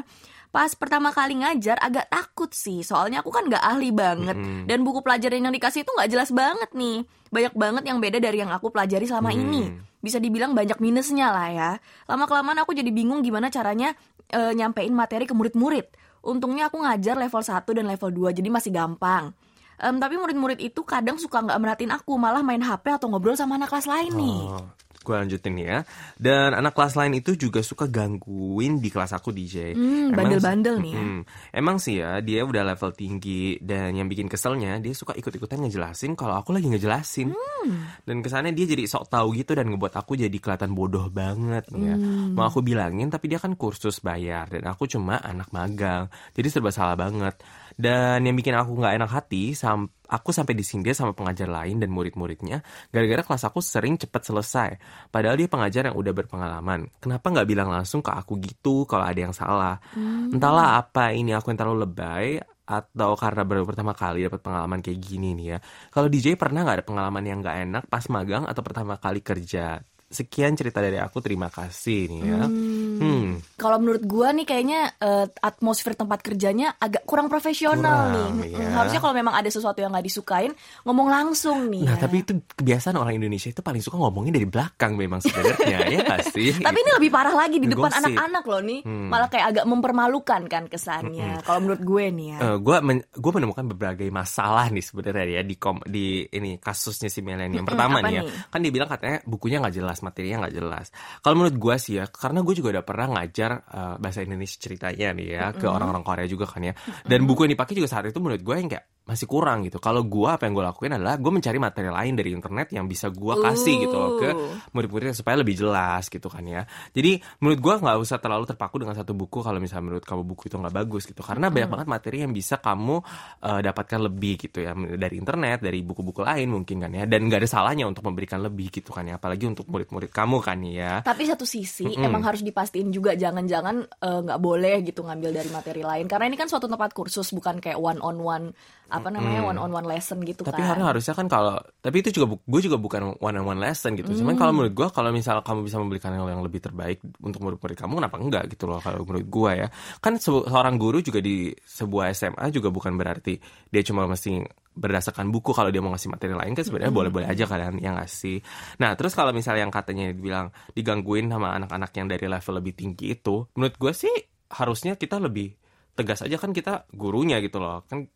Pas 0.47 0.67
pertama 0.71 1.09
kali 1.09 1.39
ngajar 1.39 1.79
agak 1.79 2.11
takut 2.11 2.51
sih, 2.51 2.83
soalnya 2.83 3.23
aku 3.23 3.31
kan 3.31 3.47
nggak 3.47 3.63
ahli 3.63 3.87
banget 3.89 4.35
dan 4.67 4.83
buku 4.83 4.99
pelajaran 4.99 5.39
yang 5.41 5.55
dikasih 5.55 5.81
itu 5.81 5.91
nggak 5.91 6.09
jelas 6.11 6.29
banget 6.29 6.67
nih. 6.71 7.07
Banyak 7.31 7.53
banget 7.55 7.83
yang 7.87 8.03
beda 8.03 8.19
dari 8.19 8.43
yang 8.43 8.51
aku 8.51 8.67
pelajari 8.67 9.07
selama 9.07 9.31
ini. 9.31 9.71
Bisa 9.97 10.19
dibilang 10.19 10.51
banyak 10.51 10.75
minusnya 10.77 11.31
lah 11.31 11.47
ya. 11.47 11.71
Lama 12.03 12.27
kelamaan 12.27 12.59
aku 12.59 12.75
jadi 12.75 12.91
bingung 12.91 13.23
gimana 13.23 13.47
caranya 13.47 13.95
eh, 14.27 14.51
nyampein 14.51 14.91
materi 14.91 15.23
ke 15.23 15.31
murid-murid. 15.31 15.87
Untungnya 16.21 16.67
aku 16.67 16.83
ngajar 16.83 17.15
level 17.15 17.39
1 17.39 17.71
dan 17.71 17.85
level 17.87 18.11
2 18.11 18.35
jadi 18.35 18.49
masih 18.51 18.69
gampang. 18.69 19.31
Em, 19.81 19.97
tapi 19.97 20.13
murid-murid 20.13 20.61
itu 20.61 20.85
kadang 20.85 21.17
suka 21.17 21.41
nggak 21.41 21.57
merhatiin 21.57 21.89
aku, 21.89 22.13
malah 22.13 22.45
main 22.45 22.61
HP 22.61 23.01
atau 23.01 23.09
ngobrol 23.09 23.33
sama 23.33 23.57
anak 23.57 23.73
kelas 23.73 23.89
lain 23.89 24.13
nih. 24.13 24.41
Oh, 24.45 24.65
gue 25.01 25.15
lanjutin 25.17 25.57
nih 25.57 25.65
ya. 25.65 25.79
Dan 26.21 26.53
anak 26.53 26.77
kelas 26.77 26.93
lain 26.93 27.17
itu 27.17 27.33
juga 27.33 27.65
suka 27.65 27.89
gangguin 27.89 28.77
di 28.77 28.93
kelas 28.93 29.17
aku 29.17 29.33
DJ. 29.33 29.73
Hmm, 29.73 30.13
bandel-bandel 30.13 30.77
nih 30.77 30.93
ya. 30.93 31.01
Mm, 31.01 31.21
emang 31.57 31.77
sih 31.81 31.97
ya 31.97 32.21
dia 32.21 32.45
udah 32.45 32.61
level 32.61 32.93
tinggi 32.93 33.57
dan 33.57 33.97
yang 33.97 34.05
bikin 34.05 34.29
keselnya 34.29 34.77
dia 34.77 34.93
suka 34.93 35.17
ikut-ikutan 35.17 35.65
ngejelasin 35.65 36.13
kalau 36.13 36.37
aku 36.37 36.53
lagi 36.53 36.69
ngejelasin. 36.69 37.33
Hmm. 37.33 37.89
Dan 38.05 38.21
kesannya 38.21 38.53
dia 38.53 38.69
jadi 38.69 38.85
sok 38.85 39.09
tahu 39.09 39.33
gitu 39.33 39.57
dan 39.57 39.73
ngebuat 39.73 39.97
aku 39.97 40.13
jadi 40.13 40.37
kelihatan 40.37 40.77
bodoh 40.77 41.09
banget 41.09 41.65
ya. 41.73 41.97
Hmm. 41.97 42.37
Mau 42.37 42.45
aku 42.45 42.61
bilangin 42.61 43.09
tapi 43.09 43.33
dia 43.33 43.41
kan 43.41 43.57
kursus 43.57 43.97
bayar 44.05 44.53
dan 44.53 44.69
aku 44.69 44.85
cuma 44.85 45.17
anak 45.17 45.49
magang. 45.49 46.13
Jadi 46.37 46.47
serba 46.53 46.69
salah 46.69 46.93
banget. 46.93 47.41
Dan 47.81 48.21
yang 48.29 48.37
bikin 48.37 48.53
aku 48.53 48.77
nggak 48.77 48.93
enak 49.01 49.09
hati, 49.09 49.57
sam 49.57 49.89
aku 50.05 50.29
sampai 50.29 50.53
disindir 50.53 50.93
sama 50.93 51.17
pengajar 51.17 51.49
lain 51.49 51.81
dan 51.81 51.89
murid-muridnya 51.89 52.61
gara-gara 52.93 53.25
kelas 53.25 53.43
aku 53.49 53.57
sering 53.57 53.97
cepet 53.97 54.21
selesai. 54.21 54.69
Padahal 55.09 55.33
dia 55.33 55.49
pengajar 55.49 55.89
yang 55.89 55.97
udah 55.97 56.13
berpengalaman. 56.13 56.93
Kenapa 57.01 57.33
nggak 57.33 57.47
bilang 57.49 57.73
langsung 57.73 58.05
ke 58.05 58.13
aku 58.13 58.37
gitu 58.37 58.85
kalau 58.85 59.01
ada 59.01 59.17
yang 59.17 59.33
salah? 59.33 59.81
Entahlah 60.29 60.77
apa 60.77 61.09
ini 61.17 61.33
aku 61.33 61.49
yang 61.49 61.59
terlalu 61.65 61.89
lebay 61.89 62.37
atau 62.71 63.19
karena 63.19 63.43
baru 63.43 63.67
pertama 63.67 63.91
kali 63.91 64.23
dapat 64.29 64.39
pengalaman 64.39 64.79
kayak 64.79 64.99
gini 65.01 65.35
nih 65.35 65.47
ya. 65.55 65.59
Kalau 65.91 66.07
DJ 66.07 66.39
pernah 66.39 66.63
nggak 66.63 66.77
ada 66.79 66.85
pengalaman 66.87 67.23
yang 67.25 67.39
nggak 67.43 67.57
enak 67.67 67.83
pas 67.91 68.05
magang 68.07 68.47
atau 68.47 68.61
pertama 68.63 68.95
kali 68.95 69.19
kerja? 69.19 69.81
Sekian 70.11 70.59
cerita 70.59 70.83
dari 70.83 70.99
aku, 70.99 71.23
terima 71.23 71.47
kasih 71.47 72.11
nih 72.11 72.21
ya. 72.21 72.43
Hmm. 72.45 73.39
Kalau 73.55 73.79
menurut 73.79 74.03
gua 74.03 74.35
nih 74.35 74.43
kayaknya 74.43 74.91
eh, 74.99 75.25
atmosfer 75.39 75.95
tempat 75.95 76.19
kerjanya 76.19 76.75
agak 76.75 77.07
kurang 77.07 77.31
profesional 77.31 78.11
Kurang, 78.11 78.43
nih. 78.43 78.51
ya. 78.51 78.59
Mm, 78.59 78.73
Harusnya 78.75 79.01
kalau 79.01 79.15
memang 79.15 79.33
ada 79.39 79.49
sesuatu 79.49 79.79
yang 79.79 79.95
nggak 79.95 80.05
disukain, 80.05 80.51
ngomong 80.83 81.07
langsung 81.07 81.71
nih. 81.71 81.87
Nah, 81.87 81.95
ya. 81.95 82.03
tapi 82.03 82.27
itu 82.27 82.35
kebiasaan 82.59 82.99
orang 82.99 83.15
Indonesia 83.15 83.49
itu 83.49 83.63
paling 83.63 83.79
suka 83.79 83.95
ngomongin 83.95 84.35
dari 84.35 84.47
belakang 84.47 84.99
memang 84.99 85.23
sebenarnya, 85.23 85.77
ya 85.95 86.15
sih? 86.27 86.59
Tapi 86.59 86.77
ini 86.77 86.91
lebih 86.99 87.09
parah 87.09 87.33
lagi 87.33 87.57
di 87.57 87.71
depan 87.71 87.91
anak-anak 88.03 88.43
loh 88.43 88.61
nih, 88.61 88.79
malah 88.85 89.29
kayak 89.31 89.45
agak 89.55 89.65
mempermalukan 89.65 90.41
kan 90.51 90.63
kesannya. 90.67 91.39
Kalau 91.47 91.59
menurut 91.63 91.81
gue 91.81 92.05
nih 92.11 92.27
ya. 92.35 92.39
gue 92.59 92.77
gue 92.99 93.31
menemukan 93.31 93.65
berbagai 93.71 94.09
masalah 94.11 94.67
nih 94.67 94.83
sebenarnya 94.83 95.39
ya 95.39 95.41
di 95.45 95.55
kom 95.55 95.79
di 95.87 96.25
ini 96.27 96.57
kasusnya 96.57 97.07
si 97.07 97.23
Melanie. 97.23 97.61
Yang 97.61 97.69
pertama 97.71 98.01
apa 98.01 98.09
nih 98.09 98.15
ya, 98.19 98.23
nih? 98.25 98.33
kan 98.51 98.59
dia 98.59 98.71
bilang 98.73 98.89
katanya 98.89 99.17
bukunya 99.23 99.57
nggak 99.61 99.75
jelas, 99.77 99.97
materinya 100.03 100.45
nggak 100.45 100.55
jelas. 100.59 100.91
Kalau 101.23 101.35
menurut 101.39 101.55
gue 101.55 101.75
sih 101.79 101.93
ya, 101.97 102.05
karena 102.11 102.43
gue 102.43 102.53
juga 102.57 102.79
udah 102.79 102.83
pernah 102.83 103.07
ngajar 103.15 103.51
eh, 103.63 103.95
bahasa 103.97 104.19
Indonesia 104.21 104.57
ceritanya 104.59 105.07
nih 105.15 105.27
ya 105.31 105.45
ke 105.55 105.65
orang-orang 105.69 106.03
Korea 106.03 106.27
juga 106.27 106.45
kan 106.45 106.61
ya. 106.67 106.73
Dan 107.07 107.23
buku 107.23 107.47
yang 107.47 107.53
dipakai 107.55 107.73
juga 107.79 107.87
saat 107.87 108.11
itu 108.11 108.19
menurut 108.19 108.43
gue 108.43 108.55
yang 108.59 108.67
kayak 108.67 108.85
masih 109.01 109.25
kurang 109.25 109.65
gitu. 109.65 109.81
Kalau 109.81 110.05
gue 110.05 110.29
apa 110.29 110.45
yang 110.45 110.53
gue 110.53 110.65
lakuin 110.65 110.93
adalah 110.95 111.17
gue 111.17 111.31
mencari 111.33 111.57
materi 111.57 111.89
lain 111.89 112.13
dari 112.13 112.29
internet 112.31 112.71
yang 112.71 112.85
bisa 112.85 113.09
gue 113.09 113.33
kasih 113.41 113.75
gitu 113.87 113.95
loh 113.97 114.11
ke 114.21 114.29
Uh. 114.31 114.55
murid-muridnya 114.71 115.11
supaya 115.11 115.35
lebih 115.41 115.59
jelas 115.59 116.07
gitu 116.07 116.31
kan 116.31 116.45
ya. 116.47 116.63
Jadi 116.95 117.19
menurut 117.43 117.59
gua 117.59 117.75
nggak 117.83 117.97
usah 117.99 118.17
terlalu 118.17 118.47
terpaku 118.47 118.79
dengan 118.79 118.95
satu 118.95 119.11
buku 119.11 119.43
kalau 119.43 119.59
misalnya 119.59 119.91
menurut 119.91 120.05
kamu 120.07 120.23
buku 120.23 120.47
itu 120.47 120.55
nggak 120.55 120.75
bagus 120.75 121.03
gitu. 121.03 121.19
Karena 121.19 121.51
banyak 121.51 121.67
banget 121.67 121.87
materi 121.91 122.17
yang 122.23 122.31
bisa 122.31 122.63
kamu 122.63 123.03
eh, 123.43 123.61
dapatkan 123.65 123.99
lebih 124.07 124.33
gitu 124.47 124.63
ya 124.63 124.71
dari 124.75 125.19
internet, 125.19 125.65
dari 125.65 125.83
buku-buku 125.83 126.23
lain 126.23 126.47
mungkin 126.47 126.87
kan 126.87 126.91
ya. 126.95 127.03
Dan 127.03 127.27
nggak 127.27 127.43
ada 127.43 127.49
salahnya 127.49 127.85
untuk 127.89 128.07
memberikan 128.07 128.39
lebih 128.39 128.71
gitu 128.71 128.95
kan 128.95 129.03
ya. 129.03 129.19
Apalagi 129.19 129.45
untuk 129.49 129.67
murid-murid 129.67 130.09
kamu 130.13 130.37
kan 130.39 130.59
ya. 130.63 131.03
Tapi 131.03 131.27
satu 131.27 131.43
sisi 131.43 131.91
emang 131.99 132.23
harus 132.23 132.41
dipastiin 132.41 132.89
juga 132.89 133.13
jangan-jangan 133.19 133.75
eh, 133.83 134.19
nggak 134.23 134.39
boleh 134.39 134.75
gitu 134.87 135.03
ngambil 135.03 135.29
dari 135.35 135.49
materi 135.51 135.81
lain 135.83 136.05
karena 136.07 136.25
ini 136.31 136.37
kan 136.39 136.47
suatu 136.47 136.71
tempat 136.71 136.95
kursus 136.95 137.35
bukan 137.35 137.59
kayak 137.59 137.77
one 137.77 137.99
on 137.99 138.17
one 138.21 138.45
apa 138.91 139.07
namanya 139.07 139.41
one 139.47 139.55
on 139.55 139.71
one 139.71 139.87
lesson 139.87 140.19
gitu 140.27 140.43
Tapi 140.43 140.59
kan. 140.59 140.75
harus 140.75 140.83
harusnya 140.83 141.15
kan 141.15 141.27
kalau 141.31 141.55
tapi 141.79 142.03
itu 142.03 142.11
juga 142.11 142.35
gue 142.35 142.61
juga 142.61 142.75
bukan 142.75 143.15
one 143.23 143.35
on 143.39 143.47
one 143.47 143.61
lesson 143.63 143.95
gitu. 143.95 144.11
Cuman 144.19 144.35
kalau 144.35 144.51
menurut 144.51 144.75
gue 144.75 144.87
kalau 144.91 145.15
misal 145.15 145.39
kamu 145.39 145.63
bisa 145.63 145.79
memberikan 145.79 146.11
yang 146.11 146.27
yang 146.27 146.43
lebih 146.43 146.59
terbaik 146.59 146.99
untuk 147.23 147.39
murid-murid 147.39 147.79
kamu 147.79 148.03
kenapa 148.03 148.19
enggak 148.19 148.43
gitu 148.51 148.67
loh 148.67 148.83
kalau 148.83 149.07
menurut 149.07 149.27
gue 149.31 149.51
ya. 149.63 149.67
Kan 150.03 150.19
se- 150.19 150.43
seorang 150.43 150.75
guru 150.75 150.99
juga 150.99 151.23
di 151.23 151.55
sebuah 151.55 152.11
SMA 152.11 152.51
juga 152.51 152.67
bukan 152.67 152.91
berarti 152.99 153.39
dia 153.71 153.81
cuma 153.87 154.03
mesti 154.03 154.43
berdasarkan 154.71 155.31
buku 155.31 155.51
kalau 155.51 155.67
dia 155.67 155.83
mau 155.83 155.91
ngasih 155.91 156.11
materi 156.11 156.31
lain 156.31 156.55
kan 156.55 156.63
sebenarnya 156.63 156.91
boleh-boleh 156.95 157.27
aja 157.27 157.43
kalian 157.47 157.79
yang 157.79 157.95
ngasih. 157.99 158.39
Nah, 158.79 158.95
terus 158.95 159.11
kalau 159.15 159.35
misalnya 159.35 159.67
yang 159.67 159.73
katanya 159.73 160.11
dibilang 160.15 160.47
digangguin 160.71 161.27
sama 161.27 161.55
anak-anak 161.59 161.91
yang 161.95 162.07
dari 162.07 162.25
level 162.27 162.53
lebih 162.59 162.73
tinggi 162.75 163.19
itu, 163.19 163.47
menurut 163.55 163.75
gue 163.75 163.91
sih 163.91 164.13
harusnya 164.51 164.95
kita 164.95 165.19
lebih 165.19 165.55
tegas 165.93 166.23
aja 166.23 166.35
kan 166.39 166.51
kita 166.55 166.87
gurunya 166.95 167.37
gitu 167.43 167.59
loh. 167.59 167.83
Kan 167.85 168.07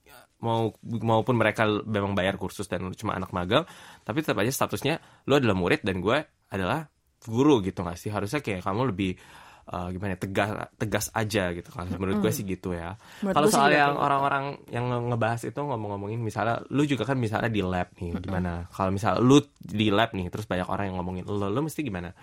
mau 0.41 0.71
maupun 0.83 1.35
mereka 1.39 1.65
memang 1.67 2.13
bayar 2.13 2.35
kursus 2.35 2.67
dan 2.67 2.85
lu 2.85 2.93
cuma 2.93 3.15
anak 3.15 3.31
magang 3.31 3.63
tapi 4.03 4.19
tetap 4.19 4.37
aja 4.43 4.51
statusnya 4.51 4.99
lu 5.25 5.39
adalah 5.39 5.55
murid 5.55 5.81
dan 5.81 6.03
gue 6.03 6.17
adalah 6.51 6.85
guru 7.25 7.63
gitu 7.63 7.81
nggak 7.81 7.97
sih? 7.97 8.11
Harusnya 8.11 8.43
kayak 8.43 8.61
kamu 8.61 8.93
lebih 8.93 9.17
eh, 9.65 9.87
gimana 9.95 10.13
ya, 10.15 10.19
tegas 10.19 10.49
tegas 10.77 11.05
aja 11.15 11.43
gitu 11.55 11.69
kan. 11.73 11.87
Menurut 11.95 12.21
gue 12.21 12.31
sih 12.31 12.45
gitu 12.45 12.75
ya. 12.75 12.93
Kalau 13.21 13.47
soal 13.49 13.73
yang 13.73 13.95
gitu. 13.97 14.05
orang-orang 14.05 14.45
yang 14.69 14.85
nge- 14.91 15.05
ngebahas 15.15 15.41
itu 15.47 15.59
ngomong-ngomongin 15.59 16.21
misalnya 16.21 16.61
lu 16.69 16.83
juga 16.85 17.03
kan 17.07 17.17
misalnya 17.17 17.49
di 17.49 17.63
lab 17.65 17.91
nih 17.97 18.19
gimana? 18.21 18.69
Kalau 18.69 18.91
misalnya 18.93 19.19
lu 19.23 19.41
di 19.57 19.87
lab 19.89 20.13
nih 20.13 20.27
terus 20.29 20.45
banyak 20.45 20.67
orang 20.69 20.93
yang 20.93 20.97
ngomongin 21.01 21.23
lo 21.25 21.47
lu 21.49 21.65
mesti 21.65 21.81
gimana 21.81 22.13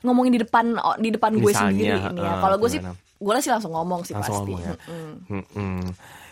ngomongin 0.00 0.32
di 0.34 0.40
depan 0.42 0.76
oh, 0.76 0.96
di 0.96 1.10
depan 1.10 1.32
gue 1.34 1.50
Misalnya, 1.50 1.72
sendiri 1.74 1.98
nih 2.14 2.22
ya. 2.22 2.32
Kalau 2.38 2.56
gue 2.56 2.70
sih 2.70 2.80
gue 3.18 3.34
sih 3.42 3.50
langsung 3.50 3.72
ngomong 3.74 4.00
sih 4.02 4.14
langsung 4.14 4.34
pasti. 4.34 4.50
ngomong 4.54 4.60
ya. 4.62 4.74
Mm-mm. 4.86 5.12
Mm-mm. 5.28 5.80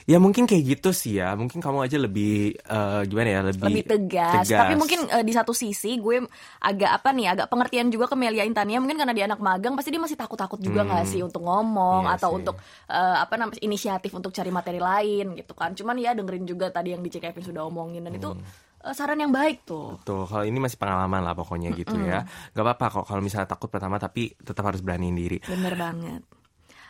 Ya 0.07 0.23
mungkin 0.23 0.47
kayak 0.47 0.63
gitu 0.71 0.95
sih 0.95 1.19
ya. 1.19 1.35
Mungkin 1.35 1.59
kamu 1.59 1.83
aja 1.83 1.99
lebih 1.99 2.55
eh, 2.55 3.01
gimana 3.11 3.27
ya 3.27 3.41
lebih 3.43 3.67
lebih 3.67 3.85
tegas. 3.91 4.47
Tapi 4.47 4.79
mungkin 4.79 5.03
eh, 5.11 5.27
di 5.27 5.35
satu 5.35 5.51
sisi 5.51 5.99
gue 5.99 6.23
agak 6.63 7.03
apa 7.03 7.11
nih, 7.11 7.27
agak 7.35 7.51
pengertian 7.51 7.91
juga 7.91 8.07
ke 8.07 8.15
Melia 8.15 8.47
Intania 8.47 8.79
mungkin 8.79 9.03
karena 9.03 9.11
dia 9.11 9.27
anak 9.27 9.43
magang 9.43 9.75
pasti 9.75 9.91
dia 9.91 9.99
masih 9.99 10.15
takut-takut 10.15 10.63
juga 10.63 10.87
nggak 10.87 11.11
sih 11.11 11.27
untuk 11.27 11.43
ngomong 11.43 12.07
Iya 12.07 12.23
atau 12.23 12.31
sih. 12.31 12.39
untuk 12.39 12.57
eh, 12.87 13.17
apa 13.19 13.35
namanya 13.35 13.59
inisiatif 13.59 14.15
untuk 14.15 14.31
cari 14.31 14.55
materi 14.55 14.79
lain 14.79 15.35
gitu 15.35 15.59
kan. 15.59 15.75
Cuman 15.75 15.99
ya 15.99 16.15
dengerin 16.15 16.47
juga 16.47 16.71
tadi 16.71 16.95
yang 16.95 17.03
di 17.03 17.11
Kevin 17.11 17.43
sudah 17.43 17.67
omongin 17.67 18.07
dan 18.07 18.15
itu 18.15 18.31
Hmm. 18.31 18.39
uh, 18.39 18.66
saran 18.95 19.19
yang 19.19 19.33
baik 19.33 19.64
tuh. 19.66 19.99
Tuh, 20.05 20.28
kalau 20.28 20.45
ini 20.45 20.61
masih 20.61 20.78
pengalaman 20.78 21.25
lah 21.25 21.35
pokoknya 21.35 21.75
gitu 21.75 21.97
ya. 21.99 22.23
Gak 22.55 22.62
apa-apa 22.62 23.02
kok 23.02 23.05
kalau 23.09 23.23
misalnya 23.25 23.49
takut 23.49 23.73
pertama 23.73 23.97
tapi 23.97 24.35
tetap 24.37 24.62
harus 24.69 24.85
beraniin 24.85 25.16
diri. 25.16 25.38
Bener 25.43 25.75
banget. 25.75 26.23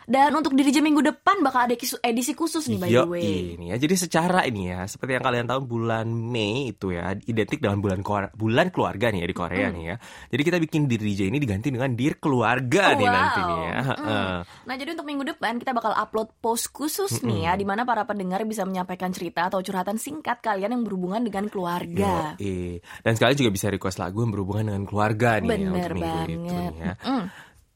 Dan 0.07 0.31
untuk 0.31 0.55
di 0.55 0.63
DJ 0.63 0.79
minggu 0.79 1.03
depan 1.03 1.43
bakal 1.43 1.67
ada 1.67 1.75
edisi 1.75 2.31
khusus 2.31 2.63
nih 2.71 2.79
by 2.79 2.87
Yo, 2.87 3.03
the 3.03 3.11
way. 3.11 3.59
ini 3.59 3.69
ya. 3.69 3.75
Jadi 3.75 3.95
secara 3.99 4.47
ini 4.47 4.71
ya, 4.71 4.87
seperti 4.87 5.19
yang 5.19 5.25
kalian 5.27 5.45
tahu 5.51 5.67
bulan 5.67 6.07
Mei 6.07 6.71
itu 6.71 6.95
ya 6.95 7.11
identik 7.27 7.59
dengan 7.59 7.83
bulan 7.83 7.99
bulan 8.31 8.71
keluarga 8.71 9.11
nih 9.11 9.19
ya 9.19 9.27
di 9.27 9.35
Korea 9.35 9.67
nih 9.67 9.83
ya. 9.83 9.95
Jadi 10.31 10.41
kita 10.47 10.57
bikin 10.63 10.87
DJ 10.87 11.27
ini 11.27 11.43
diganti 11.43 11.67
dengan 11.67 11.91
Dear 11.91 12.23
Keluarga 12.23 12.95
Oh, 12.95 12.95
nih 12.95 13.03
wow. 13.03 13.11
nanti 13.11 13.39
nih 13.43 13.59
ya. 13.59 13.75
Mm. 13.75 13.83
Heeh. 13.83 14.35
Nah 14.63 14.75
jadi 14.79 14.89
untuk 14.95 15.07
minggu 15.11 15.23
depan 15.27 15.53
kita 15.59 15.75
bakal 15.75 15.91
upload 15.91 16.31
post 16.39 16.71
khusus 16.71 17.19
nih 17.19 17.43
ya, 17.43 17.59
di 17.59 17.67
mana 17.67 17.83
para 17.83 18.07
pendengar 18.07 18.47
bisa 18.47 18.63
menyampaikan 18.63 19.11
cerita 19.11 19.51
atau 19.51 19.59
curhatan 19.59 19.99
singkat 19.99 20.39
kalian 20.39 20.71
yang 20.71 20.83
berhubungan 20.87 21.19
dengan 21.19 21.51
keluarga. 21.51 22.39
Yoi. 22.39 22.79
Dan 23.03 23.11
sekali 23.19 23.35
juga 23.35 23.51
bisa 23.51 23.67
request 23.67 23.99
lagu 23.99 24.23
yang 24.23 24.31
berhubungan 24.31 24.71
dengan 24.71 24.87
keluarga 24.87 25.43
nih 25.43 25.51
ya 25.51 25.51
Bener 25.51 25.67
untuk 25.91 25.99
minggu 25.99 26.23
itu 26.31 26.39
banget. 26.47 26.71
nih 26.71 26.79
ya. 26.79 26.93
Mm. 27.03 27.25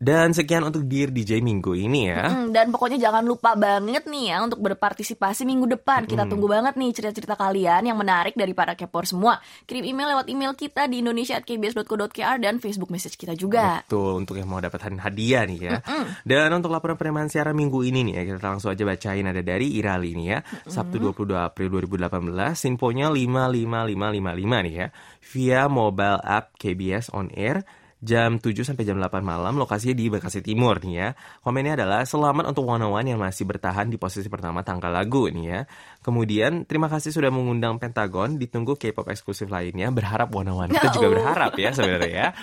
Dan 0.01 0.33
sekian 0.33 0.65
untuk 0.65 0.89
Dear 0.89 1.13
DJ 1.13 1.45
minggu 1.45 1.77
ini 1.77 2.09
ya. 2.09 2.25
Mm, 2.25 2.49
dan 2.49 2.73
pokoknya 2.73 2.97
jangan 2.97 3.21
lupa 3.21 3.53
banget 3.53 4.09
nih 4.09 4.33
ya 4.33 4.41
untuk 4.41 4.57
berpartisipasi 4.65 5.45
minggu 5.45 5.69
depan. 5.77 6.09
Kita 6.09 6.25
tunggu 6.25 6.49
banget 6.49 6.73
nih 6.73 6.89
cerita-cerita 6.89 7.37
kalian 7.37 7.85
yang 7.85 7.93
menarik 8.01 8.33
dari 8.33 8.57
para 8.57 8.73
kepor 8.73 9.05
semua. 9.05 9.37
Kirim 9.69 9.85
email 9.85 10.17
lewat 10.17 10.25
email 10.33 10.57
kita 10.57 10.89
di 10.89 11.05
indonesia@kbs.co.kr 11.05 12.41
dan 12.41 12.57
Facebook 12.57 12.89
message 12.89 13.13
kita 13.13 13.37
juga. 13.37 13.85
Betul, 13.85 14.25
untuk 14.25 14.41
yang 14.41 14.49
mau 14.49 14.57
dapatkan 14.57 14.97
hadiah 15.05 15.45
nih 15.45 15.59
ya. 15.69 15.77
Dan 16.25 16.49
untuk 16.49 16.73
laporan 16.73 16.97
penerimaan 16.97 17.29
siaran 17.29 17.53
minggu 17.53 17.85
ini 17.85 18.01
nih 18.01 18.13
ya, 18.17 18.21
kita 18.25 18.41
langsung 18.41 18.73
aja 18.73 18.81
bacain 18.81 19.29
ada 19.29 19.45
dari 19.45 19.77
Irali 19.77 20.17
nih 20.17 20.27
ya. 20.33 20.39
Sabtu 20.65 20.97
22 20.97 21.37
April 21.37 21.77
2018, 21.77 22.73
infonya 22.73 23.13
55555 23.13 24.65
nih 24.65 24.73
ya. 24.73 24.87
Via 25.21 25.61
mobile 25.69 26.19
app 26.25 26.57
KBS 26.57 27.13
On 27.13 27.29
Air 27.37 27.61
jam 28.01 28.41
7 28.41 28.65
sampai 28.65 28.81
jam 28.81 28.97
8 28.97 29.21
malam 29.21 29.61
lokasinya 29.61 29.93
di 29.93 30.09
Bekasi 30.09 30.41
Timur 30.41 30.81
nih 30.81 30.93
ya. 30.97 31.09
Komennya 31.45 31.77
adalah 31.77 32.01
selamat 32.01 32.49
untuk 32.49 32.65
One 32.65 33.05
yang 33.05 33.21
masih 33.21 33.45
bertahan 33.45 33.93
di 33.93 34.01
posisi 34.01 34.25
pertama 34.25 34.65
tanggal 34.65 34.89
lagu 34.89 35.29
nih 35.29 35.45
ya. 35.45 35.59
Kemudian 36.01 36.65
terima 36.65 36.89
kasih 36.89 37.13
sudah 37.13 37.29
mengundang 37.29 37.77
Pentagon 37.77 38.35
ditunggu 38.35 38.73
K-pop 38.73 39.05
eksklusif 39.07 39.47
lainnya. 39.47 39.93
Berharap 39.93 40.33
One 40.33 40.49
kita 40.67 40.89
juga 40.91 41.07
Oh. 41.07 41.13
berharap 41.13 41.53
ya 41.55 41.69
sebenarnya 41.71 42.11
ya. 42.11 42.27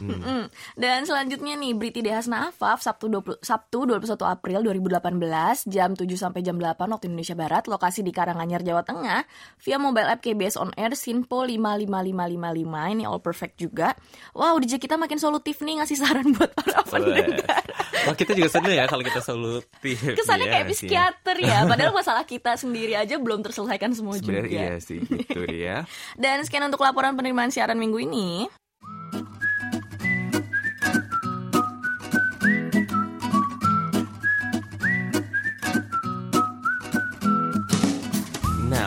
Mm. 0.00 0.48
Dan 0.80 1.04
selanjutnya 1.04 1.60
nih 1.60 1.76
Briti 1.76 2.00
Dehasna 2.00 2.48
Afaf 2.48 2.80
Sabtu 2.80 3.12
20, 3.12 3.44
Sabtu 3.44 3.84
21 3.84 4.16
April 4.24 4.64
2018 4.64 5.68
jam 5.68 5.92
7 5.92 6.08
sampai 6.16 6.40
jam 6.40 6.56
8 6.56 6.88
waktu 6.88 7.12
Indonesia 7.12 7.36
Barat 7.36 7.68
lokasi 7.68 8.00
di 8.00 8.08
Karanganyar 8.08 8.64
Jawa 8.64 8.80
Tengah 8.80 9.28
via 9.60 9.76
mobile 9.76 10.08
app 10.08 10.24
KBS 10.24 10.56
On 10.56 10.72
Air 10.72 10.96
Sinpo 10.96 11.44
55555 11.44 12.94
ini 12.94 13.04
all 13.04 13.20
perfect 13.20 13.54
juga. 13.58 13.92
Wow 14.32 14.56
DJ 14.56 14.78
kita 14.78 14.96
makin 14.96 15.18
solutif 15.18 15.60
nih 15.60 15.80
ngasih 15.80 15.96
saran 15.96 16.32
buat 16.34 16.48
para 16.50 16.80
pendengar. 16.82 17.60
Wah 18.00 18.16
kita 18.16 18.32
juga 18.32 18.48
seneng 18.48 18.72
ya 18.72 18.84
kalau 18.86 19.04
kita 19.04 19.20
solutif. 19.20 20.00
Kesannya 20.00 20.46
Iya 20.46 20.52
kayak 20.54 20.64
sih 20.64 20.72
ya. 20.72 20.76
psikiater 20.80 21.36
ya, 21.38 21.58
padahal 21.66 21.92
masalah 21.92 22.24
kita 22.24 22.56
sendiri 22.56 22.96
aja 23.00 23.16
belum 23.16 23.40
terselesaikan 23.40 23.96
semua 23.96 24.20
juga. 24.20 24.44
Sebenarnya 24.44 24.60
iya 24.60 24.76
sih 24.78 25.00
gitu 25.00 25.42
ya. 25.48 25.88
Dan 26.22 26.44
sekian 26.44 26.68
untuk 26.68 26.84
laporan 26.84 27.16
penerimaan 27.16 27.48
siaran 27.48 27.80
minggu 27.80 27.98
ini. 28.04 28.59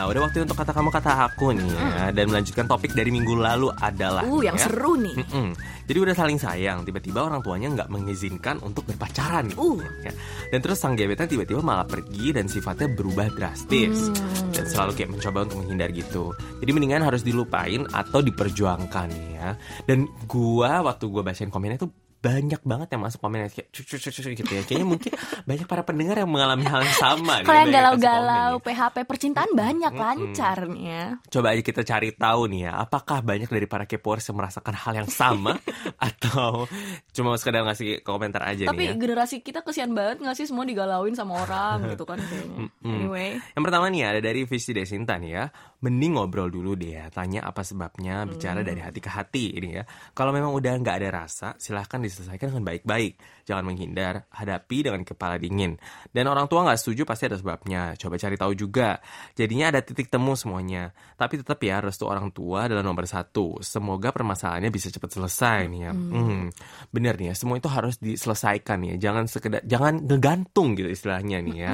Nah 0.04 0.12
udah 0.12 0.28
waktu 0.28 0.44
untuk 0.44 0.60
kata 0.60 0.76
kamu 0.76 0.92
kata 0.92 1.10
aku 1.32 1.56
nih 1.56 1.64
ya. 1.64 2.12
Dan 2.12 2.28
melanjutkan 2.28 2.68
topik 2.68 2.92
dari 2.92 3.08
minggu 3.08 3.40
lalu 3.40 3.72
adalah 3.72 4.20
Uh, 4.28 4.44
yang 4.44 4.52
ya. 4.60 4.68
seru 4.68 5.00
nih. 5.00 5.16
Mm-mm. 5.16 5.56
Jadi 5.88 5.98
udah 6.00 6.12
saling 6.12 6.36
sayang, 6.36 6.84
tiba-tiba 6.84 7.24
orang 7.24 7.40
tuanya 7.40 7.72
nggak 7.72 7.88
mengizinkan 7.88 8.60
untuk 8.60 8.84
berpacaran 8.84 9.48
nih. 9.48 9.56
Uh. 9.56 9.80
Ya. 10.04 10.12
Dan 10.52 10.60
terus 10.60 10.76
sang 10.76 10.92
gebetan 10.92 11.24
tiba-tiba 11.24 11.64
malah 11.64 11.88
pergi 11.88 12.36
dan 12.36 12.52
sifatnya 12.52 12.92
berubah 12.92 13.32
drastis. 13.32 14.12
Hmm. 14.12 14.52
Dan 14.52 14.64
selalu 14.68 14.92
kayak 14.92 15.10
mencoba 15.16 15.48
untuk 15.48 15.64
menghindar 15.64 15.88
gitu. 15.96 16.36
Jadi 16.60 16.70
mendingan 16.76 17.00
harus 17.00 17.24
dilupain 17.24 17.88
atau 17.88 18.20
diperjuangkan 18.20 19.08
nih 19.08 19.30
ya. 19.40 19.48
Dan 19.88 20.04
gua 20.28 20.84
waktu 20.84 21.08
gua 21.08 21.24
bacain 21.24 21.48
komennya 21.48 21.80
tuh 21.80 21.88
banyak 22.24 22.62
banget 22.64 22.88
yang 22.96 23.02
masuk 23.04 23.20
komen 23.20 23.52
kayak 23.52 23.68
cucu 23.68 24.00
cucu 24.00 24.32
gitu 24.32 24.48
ya. 24.48 24.64
Kayaknya 24.64 24.86
mungkin 24.88 25.12
banyak 25.48 25.66
para 25.68 25.84
pendengar 25.84 26.16
yang 26.16 26.30
mengalami 26.32 26.64
hal 26.64 26.80
yang 26.80 26.96
sama. 26.96 27.44
banyak 27.44 27.44
kasih 27.44 27.52
komen 27.52 27.74
galau-galau. 27.76 28.52
PHP 28.64 28.96
percintaan 29.04 29.50
banyak 29.52 29.92
lancar 29.92 30.58
nih 30.72 30.84
ya. 30.88 31.04
Coba 31.28 31.52
aja 31.52 31.60
kita 31.60 31.84
cari 31.84 32.16
tahu 32.16 32.48
nih 32.48 32.60
ya, 32.64 32.72
apakah 32.80 33.20
banyak 33.20 33.52
dari 33.52 33.68
para 33.68 33.84
kepoers 33.84 34.24
yang 34.32 34.40
merasakan 34.40 34.72
hal 34.72 34.92
yang 35.04 35.10
sama 35.12 35.52
atau 36.08 36.64
cuma 37.12 37.36
sekedar 37.36 37.60
ngasih 37.68 38.00
komentar 38.00 38.40
aja 38.48 38.72
Tapi 38.72 38.80
nih 38.80 38.88
ya. 38.88 38.96
generasi 38.96 39.44
kita 39.44 39.60
kesian 39.60 39.92
banget 39.92 40.24
gak 40.24 40.36
sih 40.40 40.48
semua 40.48 40.64
digalauin 40.64 41.12
sama 41.12 41.44
orang 41.44 41.84
gitu 41.92 42.08
kan 42.08 42.16
kayaknya. 42.16 42.72
Anyway. 42.80 43.36
Yang 43.52 43.64
pertama 43.68 43.86
nih 43.92 44.02
ada 44.08 44.20
dari 44.24 44.48
Visi 44.48 44.72
Desinta 44.72 45.20
nih 45.20 45.30
ya. 45.36 45.44
Mending 45.84 46.16
ngobrol 46.16 46.48
dulu 46.48 46.72
deh 46.80 46.96
ya, 46.96 47.12
tanya 47.12 47.44
apa 47.44 47.60
sebabnya, 47.60 48.24
bicara 48.24 48.64
dari 48.64 48.80
hati 48.80 49.04
ke 49.04 49.12
hati 49.12 49.52
ini 49.52 49.76
ya. 49.76 49.84
Kalau 50.16 50.32
memang 50.32 50.56
udah 50.56 50.72
nggak 50.80 50.96
ada 50.96 51.08
rasa, 51.12 51.52
silahkan 51.60 52.00
diselesaikan 52.00 52.56
dengan 52.56 52.64
baik-baik. 52.64 53.20
Jangan 53.44 53.68
menghindar, 53.68 54.24
hadapi 54.32 54.88
dengan 54.88 55.04
kepala 55.04 55.36
dingin. 55.36 55.76
Dan 56.08 56.24
orang 56.32 56.48
tua 56.48 56.64
nggak 56.64 56.80
setuju 56.80 57.04
pasti 57.04 57.28
ada 57.28 57.36
sebabnya. 57.36 57.92
Coba 58.00 58.16
cari 58.16 58.40
tahu 58.40 58.56
juga. 58.56 58.96
Jadinya 59.36 59.68
ada 59.68 59.84
titik 59.84 60.08
temu 60.08 60.32
semuanya. 60.32 60.88
Tapi 61.20 61.44
tetap 61.44 61.60
ya 61.60 61.84
restu 61.84 62.08
orang 62.08 62.32
tua 62.32 62.64
adalah 62.64 62.80
nomor 62.80 63.04
satu. 63.04 63.60
Semoga 63.60 64.08
permasalahannya 64.08 64.72
bisa 64.72 64.88
cepat 64.88 65.20
selesai 65.20 65.68
nih 65.68 65.80
ya. 65.84 65.92
Hmm. 65.92 66.48
Bener 66.88 67.20
nih 67.20 67.28
ya, 67.28 67.34
semua 67.36 67.60
itu 67.60 67.68
harus 67.68 68.00
diselesaikan 68.00 68.80
ya. 68.88 68.96
Jangan 68.96 69.28
sekedar, 69.28 69.60
jangan 69.68 70.00
ngegantung 70.00 70.72
gitu 70.80 70.88
istilahnya 70.88 71.44
nih 71.44 71.56
ya. 71.60 71.72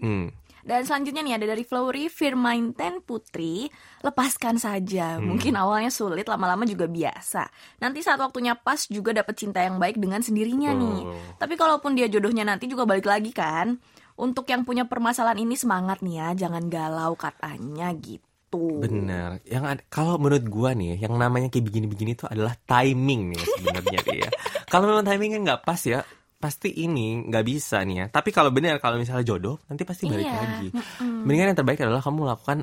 Hmm. 0.00 0.32
Dan 0.64 0.88
selanjutnya 0.88 1.20
nih 1.20 1.34
ada 1.36 1.46
dari 1.52 1.62
Flowery 1.62 2.08
Firmainten 2.08 3.04
Putri, 3.04 3.68
lepaskan 4.00 4.56
saja. 4.56 5.20
Hmm. 5.20 5.36
Mungkin 5.36 5.52
awalnya 5.60 5.92
sulit, 5.92 6.24
lama-lama 6.24 6.64
juga 6.64 6.88
biasa. 6.88 7.52
Nanti 7.84 8.00
saat 8.00 8.16
waktunya 8.16 8.56
pas 8.56 8.88
juga 8.88 9.12
dapat 9.12 9.36
cinta 9.36 9.60
yang 9.60 9.76
baik 9.76 10.00
dengan 10.00 10.24
sendirinya 10.24 10.72
nih. 10.72 11.00
Oh. 11.04 11.36
Tapi 11.36 11.54
kalaupun 11.60 11.92
dia 11.92 12.08
jodohnya 12.08 12.48
nanti 12.48 12.64
juga 12.64 12.88
balik 12.88 13.04
lagi 13.04 13.30
kan. 13.30 13.76
Untuk 14.14 14.48
yang 14.48 14.64
punya 14.64 14.88
permasalahan 14.88 15.42
ini 15.42 15.58
semangat 15.58 16.00
nih 16.00 16.16
ya, 16.22 16.28
jangan 16.46 16.70
galau 16.72 17.12
katanya 17.18 17.92
gitu. 17.98 18.80
Bener. 18.80 19.42
Yang 19.44 19.64
ada, 19.66 19.82
kalau 19.90 20.16
menurut 20.16 20.46
gua 20.46 20.70
nih, 20.72 20.96
yang 20.96 21.18
namanya 21.18 21.50
kayak 21.50 21.66
begini-begini 21.66 22.14
itu 22.14 22.24
adalah 22.30 22.54
timing 22.64 23.34
nih 23.34 23.42
sebenarnya 23.42 23.98
nih 24.06 24.18
ya. 24.22 24.30
Kalau 24.70 24.90
memang 24.90 25.06
timingnya 25.06 25.38
nggak 25.42 25.62
pas 25.66 25.78
ya, 25.82 26.06
pasti 26.44 26.68
ini 26.84 27.24
nggak 27.24 27.44
bisa 27.48 27.80
nih 27.80 27.96
ya. 27.96 28.06
Tapi 28.12 28.28
kalau 28.28 28.52
benar 28.52 28.76
kalau 28.76 29.00
misalnya 29.00 29.24
jodoh, 29.24 29.56
nanti 29.64 29.88
pasti 29.88 30.04
balik 30.04 30.28
Iya, 30.28 30.36
lagi. 30.36 30.68
Mendingan 31.00 31.56
yang 31.56 31.58
terbaik 31.64 31.80
adalah 31.80 32.04
kamu 32.04 32.28
melakukan 32.28 32.58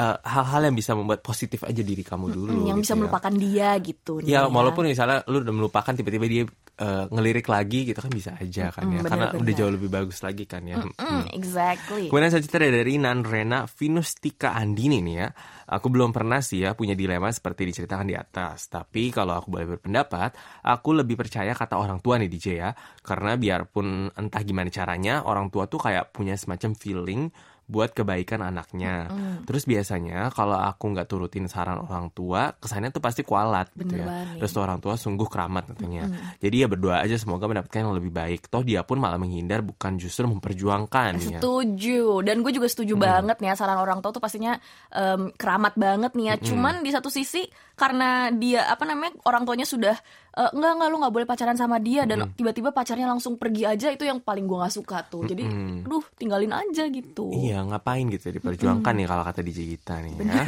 eh, 0.00 0.16
hal-hal 0.24 0.60
yang 0.72 0.76
bisa 0.80 0.96
membuat 0.96 1.20
positif 1.20 1.60
aja 1.68 1.82
diri 1.84 2.00
kamu 2.00 2.32
dulu. 2.32 2.48
Hmm, 2.48 2.64
yang 2.72 2.78
gitu 2.80 2.84
bisa 2.88 2.94
ya. 2.96 2.98
melupakan 3.04 3.32
dia 3.36 3.68
gitu 3.84 4.12
nih. 4.24 4.32
Ya, 4.32 4.40
walaupun 4.48 4.88
misalnya 4.88 5.20
lu 5.28 5.44
udah 5.44 5.52
melupakan 5.52 5.92
tiba-tiba 5.92 6.24
dia 6.24 6.42
eh, 6.78 7.04
ngelirik 7.10 7.46
lagi 7.50 7.90
gitu 7.90 7.98
kan 7.98 8.12
bisa 8.14 8.38
aja 8.38 8.70
kan 8.70 8.86
ya. 8.86 9.02
Mm, 9.02 9.06
Karena 9.10 9.26
bener-bener. 9.28 9.42
udah 9.42 9.54
jauh 9.58 9.72
lebih 9.74 9.90
bagus 9.90 10.18
lagi 10.22 10.44
kan 10.46 10.62
ya. 10.62 10.78
Mm, 10.78 11.26
exactly. 11.34 12.06
Kemudian 12.06 12.30
selanjutnya 12.30 12.70
dari 12.70 12.94
Nanrena 12.96 13.58
Vinustika 13.66 14.54
Andini 14.54 15.02
nih 15.02 15.16
ya. 15.18 15.28
Aku 15.68 15.92
belum 15.92 16.14
pernah 16.16 16.40
sih 16.40 16.64
ya 16.64 16.72
punya 16.72 16.96
dilema 16.96 17.28
seperti 17.28 17.68
diceritakan 17.68 18.06
di 18.08 18.16
atas. 18.16 18.72
Tapi 18.72 19.12
kalau 19.12 19.36
aku 19.36 19.52
boleh 19.52 19.76
berpendapat, 19.76 20.62
aku 20.64 20.96
lebih 20.96 21.18
percaya 21.18 21.52
kata 21.52 21.76
orang 21.76 22.00
tua 22.00 22.16
nih 22.16 22.30
DJ 22.30 22.46
ya. 22.56 22.70
Karena 23.04 23.36
biarpun 23.36 24.14
entah 24.16 24.42
gimana 24.46 24.72
caranya, 24.72 25.26
orang 25.28 25.52
tua 25.52 25.68
tuh 25.68 25.82
kayak 25.82 26.14
punya 26.14 26.38
semacam 26.38 26.72
feeling 26.72 27.28
buat 27.68 27.92
kebaikan 27.92 28.40
anaknya. 28.40 29.12
Terus 29.44 29.68
biasanya 29.68 30.32
kalau 30.32 30.56
aku 30.56 30.96
nggak 30.96 31.06
turutin 31.06 31.46
saran 31.46 31.84
orang 31.84 32.08
tua, 32.16 32.56
kesannya 32.56 32.88
tuh 32.88 33.04
pasti 33.04 33.22
kualat 33.22 33.68
gitu 33.76 33.92
Bener 33.94 34.08
ya. 34.08 34.40
banget. 34.40 34.50
Orang 34.58 34.80
tua 34.82 34.98
sungguh 34.98 35.28
keramat 35.28 35.76
katanya. 35.76 36.08
Jadi 36.40 36.56
ya 36.64 36.66
berdoa 36.66 37.04
aja 37.04 37.14
semoga 37.14 37.46
mendapatkan 37.46 37.84
yang 37.84 37.94
lebih 37.94 38.10
baik. 38.10 38.48
Toh 38.48 38.64
dia 38.64 38.82
pun 38.82 38.98
malah 38.98 39.20
menghindar 39.20 39.60
bukan 39.60 40.00
justru 40.00 40.24
memperjuangkan 40.26 41.12
ya. 41.20 41.38
Setuju. 41.38 42.24
Dan 42.24 42.40
gue 42.40 42.50
juga 42.56 42.66
setuju 42.66 42.96
banget 42.98 43.38
nih 43.38 43.52
ya 43.52 43.54
saran 43.54 43.78
orang 43.78 44.00
tua 44.00 44.10
tuh 44.10 44.24
pastinya 44.24 44.56
em, 44.90 45.30
keramat 45.36 45.76
banget 45.76 46.16
nih 46.16 46.26
ya. 46.32 46.34
Cuman 46.40 46.80
di 46.80 46.90
satu 46.90 47.12
sisi 47.12 47.44
karena 47.78 48.34
dia 48.34 48.66
apa 48.66 48.82
namanya 48.82 49.14
orang 49.22 49.46
tuanya 49.46 49.62
sudah 49.62 49.94
eh, 50.34 50.50
enggak 50.50 50.72
enggak 50.74 50.88
lu 50.90 50.96
nggak 50.98 51.14
boleh 51.14 51.26
pacaran 51.30 51.54
sama 51.54 51.78
dia 51.78 52.02
dan 52.10 52.34
tiba-tiba 52.34 52.74
pacarnya 52.74 53.06
langsung 53.06 53.38
pergi 53.38 53.62
aja 53.62 53.94
itu 53.94 54.02
yang 54.02 54.18
paling 54.18 54.50
gue 54.50 54.58
nggak 54.58 54.74
suka 54.74 55.06
tuh. 55.06 55.22
Jadi, 55.30 55.46
aduh 55.86 56.02
tinggalin 56.18 56.50
aja 56.50 56.90
gitu. 56.90 57.30
Iya 57.30 57.57
ngapain 57.66 58.06
gitu 58.12 58.30
diperjuangkan 58.30 58.92
nih 58.94 59.06
kalau 59.08 59.24
kata 59.26 59.40
DJ 59.42 59.74
kita 59.74 59.98
nih 60.04 60.12
ya. 60.22 60.44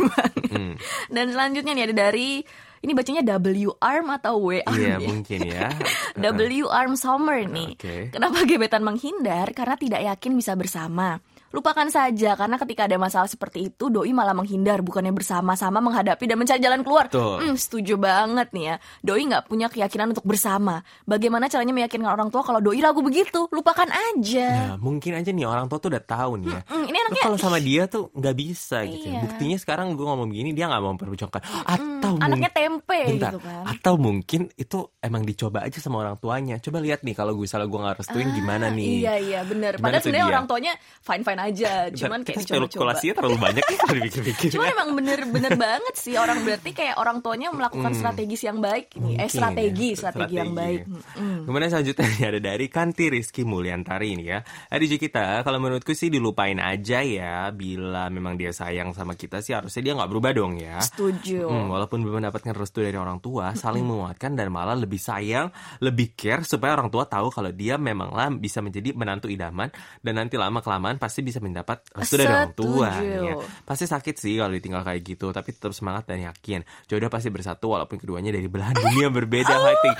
Mm. 0.50 0.74
Dan 1.10 1.26
selanjutnya 1.34 1.72
nih 1.74 1.84
ada 1.90 1.94
dari 2.10 2.42
ini 2.80 2.92
bacanya 2.96 3.22
W 3.36 3.76
arm 3.76 4.06
atau 4.14 4.40
W 4.40 4.64
arm 4.64 4.78
Iya 4.80 4.96
ya? 4.96 5.08
mungkin 5.08 5.40
ya. 5.44 5.68
W 6.20 6.64
arm 6.70 6.94
summer 6.94 7.44
nih. 7.44 7.76
Oke. 7.76 7.96
Kenapa 8.14 8.44
gebetan 8.48 8.82
menghindar? 8.86 9.52
Karena 9.52 9.76
tidak 9.76 10.00
yakin 10.06 10.32
bisa 10.36 10.56
bersama. 10.56 11.20
Lupakan 11.50 11.90
saja 11.90 12.38
karena 12.38 12.56
ketika 12.62 12.86
ada 12.86 12.94
masalah 12.94 13.26
seperti 13.26 13.74
itu 13.74 13.90
doi 13.90 14.14
malah 14.14 14.30
menghindar 14.38 14.86
bukannya 14.86 15.10
bersama-sama 15.10 15.82
menghadapi 15.82 16.22
dan 16.30 16.38
mencari 16.38 16.62
jalan 16.62 16.86
keluar. 16.86 17.10
Betul. 17.10 17.42
Hmm, 17.42 17.56
setuju 17.58 17.98
banget 17.98 18.54
nih 18.54 18.64
ya. 18.70 18.74
Doi 19.02 19.26
nggak 19.26 19.50
punya 19.50 19.66
keyakinan 19.66 20.14
untuk 20.14 20.22
bersama. 20.22 20.86
Bagaimana 21.02 21.50
caranya 21.50 21.74
meyakinkan 21.74 22.06
orang 22.06 22.30
tua 22.30 22.46
kalau 22.46 22.62
doi 22.62 22.78
ragu 22.78 23.02
begitu? 23.02 23.50
Lupakan 23.50 23.90
aja. 23.90 24.48
Nah, 24.70 24.76
mungkin 24.78 25.18
aja 25.18 25.34
nih 25.34 25.42
orang 25.42 25.66
tua 25.66 25.82
tuh 25.82 25.90
udah 25.90 26.04
tahu 26.06 26.38
nih 26.38 26.54
ya. 26.54 26.60
Hmm, 26.70 26.84
ini 26.86 26.98
Lu 26.98 27.02
anaknya 27.10 27.22
kalau 27.26 27.38
sama 27.42 27.58
dia 27.58 27.82
tuh 27.90 28.14
nggak 28.14 28.36
bisa 28.38 28.86
gitu. 28.86 29.10
ya. 29.10 29.18
Iya. 29.18 29.20
Buktinya 29.26 29.56
sekarang 29.58 29.86
gue 29.98 30.06
ngomong 30.06 30.30
begini 30.30 30.54
dia 30.54 30.70
nggak 30.70 30.82
mau 30.86 30.94
memperjuangkan. 30.94 31.42
Atau 31.66 32.12
hmm, 32.14 32.22
anaknya 32.30 32.50
tempe 32.54 33.00
Bentar. 33.10 33.34
gitu 33.34 33.38
kan. 33.42 33.62
Atau 33.66 33.94
mungkin 33.98 34.40
itu 34.54 34.78
emang 35.02 35.26
dicoba 35.26 35.66
aja 35.66 35.82
sama 35.82 36.06
orang 36.06 36.14
tuanya. 36.22 36.62
Coba 36.62 36.78
lihat 36.78 37.02
nih 37.02 37.18
kalau 37.18 37.34
gue 37.34 37.50
salah 37.50 37.66
gue 37.66 37.74
nggak 37.74 38.06
restuin 38.06 38.30
gimana 38.38 38.70
nih. 38.70 39.02
Iya 39.02 39.14
iya 39.18 39.40
bener. 39.42 39.74
Gimana 39.74 39.98
Padahal 39.98 39.98
tuh 39.98 40.06
sebenarnya 40.06 40.28
orang 40.30 40.46
tuanya 40.46 40.72
fine 41.02 41.22
fine 41.26 41.39
aja. 41.48 41.88
Bentar, 41.88 41.98
Cuman 42.00 42.20
kita 42.26 42.40
kayak 42.44 42.68
spekulasinya 42.68 43.14
terlalu 43.16 43.38
banyak 43.40 43.64
ya 43.64 43.78
dipikir-pikir. 43.88 44.48
Cuman 44.56 44.68
emang 44.74 44.90
bener-bener 44.98 45.52
banget 45.56 45.94
sih 45.96 46.14
orang 46.16 46.44
berarti 46.44 46.70
kayak 46.76 46.96
orang 47.00 47.22
tuanya 47.24 47.48
melakukan 47.54 47.92
strategis 47.94 48.42
yang 48.42 48.58
baik 48.58 48.96
ini. 48.98 49.16
Eh 49.16 49.28
Mungkin 49.28 49.28
strategi, 49.30 49.88
ya, 49.92 49.98
strategi 49.98 50.34
yang 50.34 50.52
baik. 50.56 50.80
Kemudian 51.46 51.70
selanjutnya 51.70 52.06
ada 52.32 52.40
dari 52.40 52.66
Kanti 52.66 53.06
Rizky 53.12 53.42
Mulyantari 53.46 54.08
ini 54.18 54.24
ya. 54.26 54.38
Adik 54.72 54.98
kita, 54.98 55.46
kalau 55.46 55.62
menurutku 55.62 55.94
sih 55.94 56.10
dilupain 56.10 56.58
aja 56.58 57.04
ya. 57.04 57.54
Bila 57.54 58.10
memang 58.10 58.34
dia 58.34 58.50
sayang 58.50 58.90
sama 58.90 59.14
kita 59.14 59.38
sih 59.44 59.54
harusnya 59.54 59.82
dia 59.86 59.92
nggak 59.94 60.10
berubah 60.10 60.32
dong 60.34 60.58
ya. 60.58 60.82
Setuju. 60.82 61.46
Hmm, 61.46 61.70
walaupun 61.70 62.02
belum 62.02 62.26
mendapatkan 62.26 62.56
restu 62.58 62.82
dari 62.82 62.98
orang 62.98 63.22
tua, 63.22 63.54
saling 63.54 63.86
menguatkan 63.86 64.34
dan 64.34 64.50
malah 64.50 64.74
lebih 64.74 64.98
sayang, 64.98 65.54
lebih 65.78 66.18
care 66.18 66.42
supaya 66.42 66.74
orang 66.74 66.90
tua 66.90 67.06
tahu 67.06 67.30
kalau 67.30 67.54
dia 67.54 67.78
memanglah 67.78 68.26
bisa 68.34 68.58
menjadi 68.58 68.90
menantu 68.96 69.30
idaman 69.30 69.70
dan 70.02 70.14
nanti 70.18 70.34
lama 70.34 70.58
kelamaan 70.58 70.98
pasti 70.98 71.22
bisa 71.22 71.29
mendapat 71.38 71.86
restu 71.94 72.18
dari 72.18 72.26
orang 72.26 72.58
tua. 72.58 72.90
Ya. 72.98 73.38
Pasti 73.62 73.86
sakit 73.86 74.18
sih 74.18 74.34
kalau 74.34 74.50
ditinggal 74.50 74.82
kayak 74.82 75.00
gitu, 75.06 75.30
tapi 75.30 75.54
tetap 75.54 75.70
semangat 75.70 76.10
dan 76.10 76.26
yakin. 76.26 76.66
Jodoh 76.90 77.06
pasti 77.06 77.30
bersatu 77.30 77.70
walaupun 77.70 78.02
keduanya 78.02 78.34
dari 78.34 78.50
belahan 78.50 78.74
dunia 78.74 79.06
berbeda 79.22 79.54
fighting. 79.54 79.96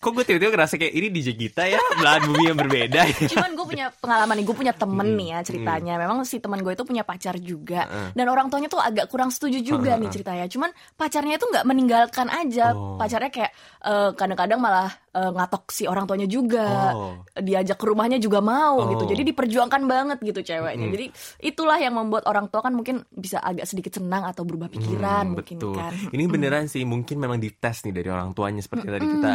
Kok 0.00 0.16
gue 0.16 0.24
tiba-tiba 0.24 0.56
ngerasa 0.56 0.80
kayak 0.80 0.96
ini 0.96 1.12
DJ 1.12 1.28
kita 1.36 1.68
ya 1.68 1.76
belahan 1.92 2.24
bumi 2.24 2.48
yang 2.48 2.56
berbeda 2.56 3.00
ya. 3.04 3.20
Cuman 3.36 3.52
gue 3.52 3.66
punya 3.68 3.86
pengalaman 3.92 4.32
nih, 4.40 4.46
gue 4.48 4.56
punya 4.56 4.72
temen 4.72 5.08
nih 5.12 5.28
ya 5.28 5.38
ceritanya. 5.44 5.94
Memang 6.00 6.24
si 6.24 6.40
teman 6.40 6.56
gue 6.58 6.72
itu 6.72 6.82
punya 6.82 7.04
pacar 7.04 7.36
juga, 7.36 7.84
dan 8.16 8.26
orang 8.26 8.48
tuanya 8.48 8.66
tuh 8.66 8.80
agak 8.80 9.12
kurang 9.12 9.28
setuju 9.28 9.60
juga 9.60 10.00
nih 10.00 10.08
ceritanya. 10.08 10.48
Cuman 10.48 10.72
pacarnya 10.96 11.36
itu 11.36 11.44
nggak 11.44 11.66
meninggalkan 11.68 12.32
aja, 12.32 12.72
Oh. 12.72 12.96
pacarnya 12.96 13.28
kayak 13.28 13.52
eh, 13.80 14.10
kadang-kadang 14.16 14.56
malah 14.56 14.88
eh, 15.10 15.26
ngatok 15.28 15.68
si 15.68 15.84
orang 15.84 16.08
tuanya 16.08 16.24
juga, 16.24 16.96
Oh. 16.96 17.20
diajak 17.34 17.76
ke 17.76 17.84
rumahnya 17.84 18.16
juga 18.16 18.40
mau 18.40 18.80
gitu. 18.88 19.04
Oh. 19.04 19.10
Jadi 19.10 19.22
diperjuangkan 19.26 19.82
banget 19.84 20.18
gitu 20.22 20.40
ceweknya. 20.40 20.86
Jadi 20.88 21.06
itulah 21.44 21.76
yang 21.76 21.92
membuat 21.92 22.24
orang 22.24 22.48
tua 22.48 22.62
kan 22.62 22.72
mungkin 22.72 23.04
bisa 23.10 23.36
agak 23.36 23.68
sedikit 23.68 24.00
senang 24.00 24.24
atau 24.24 24.48
berubah 24.48 24.72
pikiran 24.72 25.28
Hmm, 25.28 25.36
mungkin 25.36 25.56
betul. 25.58 25.76
kan. 25.76 25.92
Ini 26.08 26.24
beneran 26.24 26.64
sih 26.66 26.88
mungkin 26.88 27.20
memang 27.20 27.36
dites 27.36 27.84
nih 27.84 27.92
dari 27.92 28.08
orang 28.08 28.32
tuanya 28.32 28.62
seperti 28.62 28.88
tadi 28.88 29.04
kita 29.04 29.32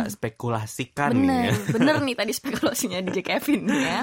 spekulasikan 0.58 1.12
nih 1.12 1.20
Bener, 1.20 1.44
ya. 1.44 1.54
bener 1.76 1.96
nih 2.02 2.16
tadi 2.16 2.32
spekulasinya 2.32 3.00
DJ 3.02 3.18
Kevin 3.22 3.62
nih 3.68 3.82
ya. 3.82 4.00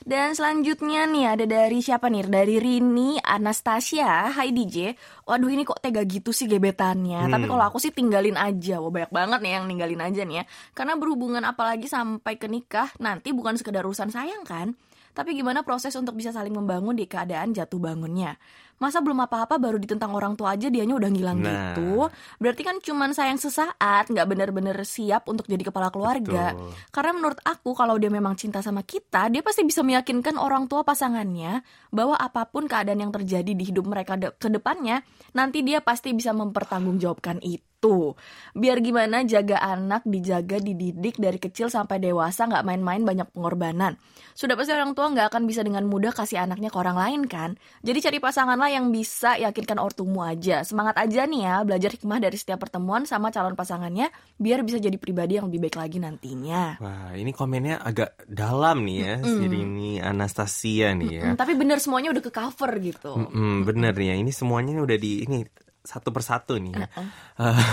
Dan 0.00 0.32
selanjutnya 0.32 1.04
nih 1.04 1.24
ada 1.28 1.44
dari 1.44 1.84
siapa 1.84 2.08
nih? 2.08 2.24
Dari 2.24 2.56
Rini 2.56 3.20
Anastasia. 3.20 4.32
Hai 4.32 4.48
DJ. 4.48 4.96
Waduh 5.28 5.52
ini 5.52 5.60
kok 5.60 5.76
tega 5.76 6.00
gitu 6.08 6.32
sih 6.32 6.48
gebetannya. 6.48 7.28
Tapi 7.28 7.44
Hmm. 7.44 7.52
kalau 7.52 7.64
aku 7.68 7.76
sih 7.76 7.92
tinggalin 7.92 8.32
aja. 8.32 8.80
Wah 8.80 8.88
banyak 8.88 9.12
banget 9.12 9.38
nih 9.44 9.52
yang 9.60 9.68
ninggalin 9.68 10.00
aja 10.00 10.24
nih 10.24 10.40
ya. 10.40 10.44
Karena 10.72 10.96
berhubungan 10.96 11.44
apalagi 11.44 11.84
sampai 11.84 12.40
ke 12.40 12.48
nikah 12.48 12.88
nanti 12.96 13.36
bukan 13.36 13.60
sekedar 13.60 13.84
urusan 13.84 14.08
sayang 14.08 14.40
kan. 14.48 14.72
Tapi 15.12 15.36
gimana 15.36 15.60
proses 15.60 15.92
untuk 15.92 16.16
bisa 16.16 16.32
saling 16.32 16.56
membangun 16.56 16.96
di 16.96 17.04
keadaan 17.04 17.52
jatuh 17.52 17.76
bangunnya? 17.76 18.40
Masa 18.80 19.04
belum 19.04 19.20
apa-apa 19.20 19.60
baru 19.60 19.76
ditentang 19.76 20.16
orang 20.16 20.40
tua 20.40 20.56
aja 20.56 20.72
dianya 20.72 20.96
udah 20.96 21.10
ngilang 21.12 21.38
Nah. 21.38 21.76
gitu? 21.76 22.08
Berarti 22.40 22.62
kan 22.64 22.80
cuman 22.80 23.12
sayang 23.12 23.36
sesaat, 23.36 24.08
nggak 24.08 24.24
bener-bener 24.24 24.72
siap 24.82 25.28
untuk 25.28 25.44
jadi 25.44 25.68
kepala 25.68 25.92
keluarga. 25.92 26.56
Betul. 26.56 26.72
Karena 26.88 27.12
menurut 27.12 27.40
aku 27.44 27.76
kalau 27.76 28.00
dia 28.00 28.08
memang 28.08 28.40
cinta 28.40 28.64
sama 28.64 28.80
kita, 28.80 29.28
dia 29.28 29.44
pasti 29.44 29.62
bisa 29.62 29.84
meyakinkan 29.84 30.40
orang 30.40 30.64
tua 30.64 30.80
pasangannya 30.80 31.60
bahwa 31.92 32.16
apa 32.16 32.48
pun 32.48 32.64
keadaan 32.64 33.04
yang 33.04 33.12
terjadi 33.12 33.52
di 33.52 33.64
hidup 33.68 33.84
mereka 33.84 34.16
de- 34.16 34.32
ke 34.32 34.48
depannya, 34.48 35.04
nanti 35.36 35.60
dia 35.60 35.84
pasti 35.84 36.16
bisa 36.16 36.32
mempertanggungjawabkan 36.32 37.44
itu. 37.44 38.16
Biar 38.52 38.80
gimana 38.80 39.24
jaga 39.24 39.56
anak, 39.56 40.04
dijaga, 40.04 40.56
dididik 40.56 41.16
dari 41.16 41.36
kecil 41.36 41.68
sampai 41.68 41.96
dewasa, 41.96 42.44
nggak 42.44 42.64
main-main 42.64 43.00
banyak 43.00 43.28
pengorbanan. 43.32 43.96
Sudah 44.32 44.52
pasti 44.52 44.72
orang 44.72 44.92
tua 44.92 45.08
nggak 45.08 45.32
akan 45.32 45.44
bisa 45.44 45.60
dengan 45.60 45.88
mudah 45.88 46.12
kasih 46.12 46.44
anaknya 46.44 46.68
ke 46.68 46.76
orang 46.76 46.96
lain 46.96 47.20
kan. 47.24 47.56
Jadi 47.80 47.98
cari 48.00 48.18
pasangan 48.20 48.56
yang 48.70 48.94
bisa 48.94 49.34
yakinkan 49.34 49.82
ortumu 49.82 50.22
aja. 50.22 50.62
Semangat 50.62 50.96
aja 51.02 51.26
nih 51.26 51.42
ya, 51.42 51.54
belajar 51.66 51.90
hikmah 51.90 52.22
dari 52.22 52.38
setiap 52.38 52.62
pertemuan 52.62 53.02
sama 53.04 53.34
calon 53.34 53.58
pasangannya, 53.58 54.08
biar 54.38 54.62
bisa 54.62 54.78
jadi 54.78 54.94
pribadi 54.94 55.36
yang 55.42 55.50
lebih 55.50 55.66
baik 55.66 55.76
lagi 55.76 55.98
nantinya. 55.98 56.78
Wah, 56.78 57.12
ini 57.18 57.34
komennya 57.34 57.82
agak 57.82 58.30
dalam 58.30 58.86
nih 58.86 58.98
ya. 59.02 59.14
Jadi 59.20 59.56
ini 59.58 59.90
Anastasia 59.98 60.94
nih 60.94 61.10
ya. 61.18 61.24
Hmm, 61.32 61.36
tapi 61.36 61.58
bener 61.58 61.82
semuanya 61.82 62.14
udah 62.14 62.22
ke 62.22 62.32
cover 62.32 62.70
gitu. 62.78 63.12
Mm, 63.18 63.66
bener 63.66 63.92
nih 63.98 64.08
ya. 64.08 64.16
Ini 64.22 64.30
semuanya 64.30 64.78
udah 64.78 64.96
di 64.96 65.26
ini 65.26 65.42
satu 65.82 66.14
persatu 66.14 66.56
nih 66.56 66.72
ya. 66.78 66.86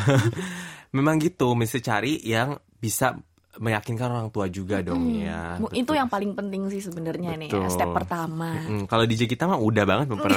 Memang 0.98 1.22
gitu, 1.22 1.54
mesti 1.54 1.80
cari 1.84 2.18
yang 2.26 2.58
bisa 2.82 3.14
meyakinkan 3.58 4.08
orang 4.08 4.30
tua 4.30 4.46
juga 4.48 4.80
dong 4.80 5.02
ya. 5.13 5.58
Mu- 5.58 5.70
Itu 5.70 5.91
yang 5.91 6.08
paling 6.08 6.34
penting 6.34 6.70
sih 6.70 6.80
sebenarnya 6.80 7.36
nih 7.36 7.50
ya, 7.50 7.58
Betul. 7.58 7.74
step 7.74 7.89
pertama. 7.91 8.54
Mm, 8.63 8.86
kalau 8.86 9.04
DJ 9.04 9.26
kita 9.26 9.46
mah 9.46 9.58
udah 9.58 9.84
banget 9.84 10.08
memper 10.08 10.32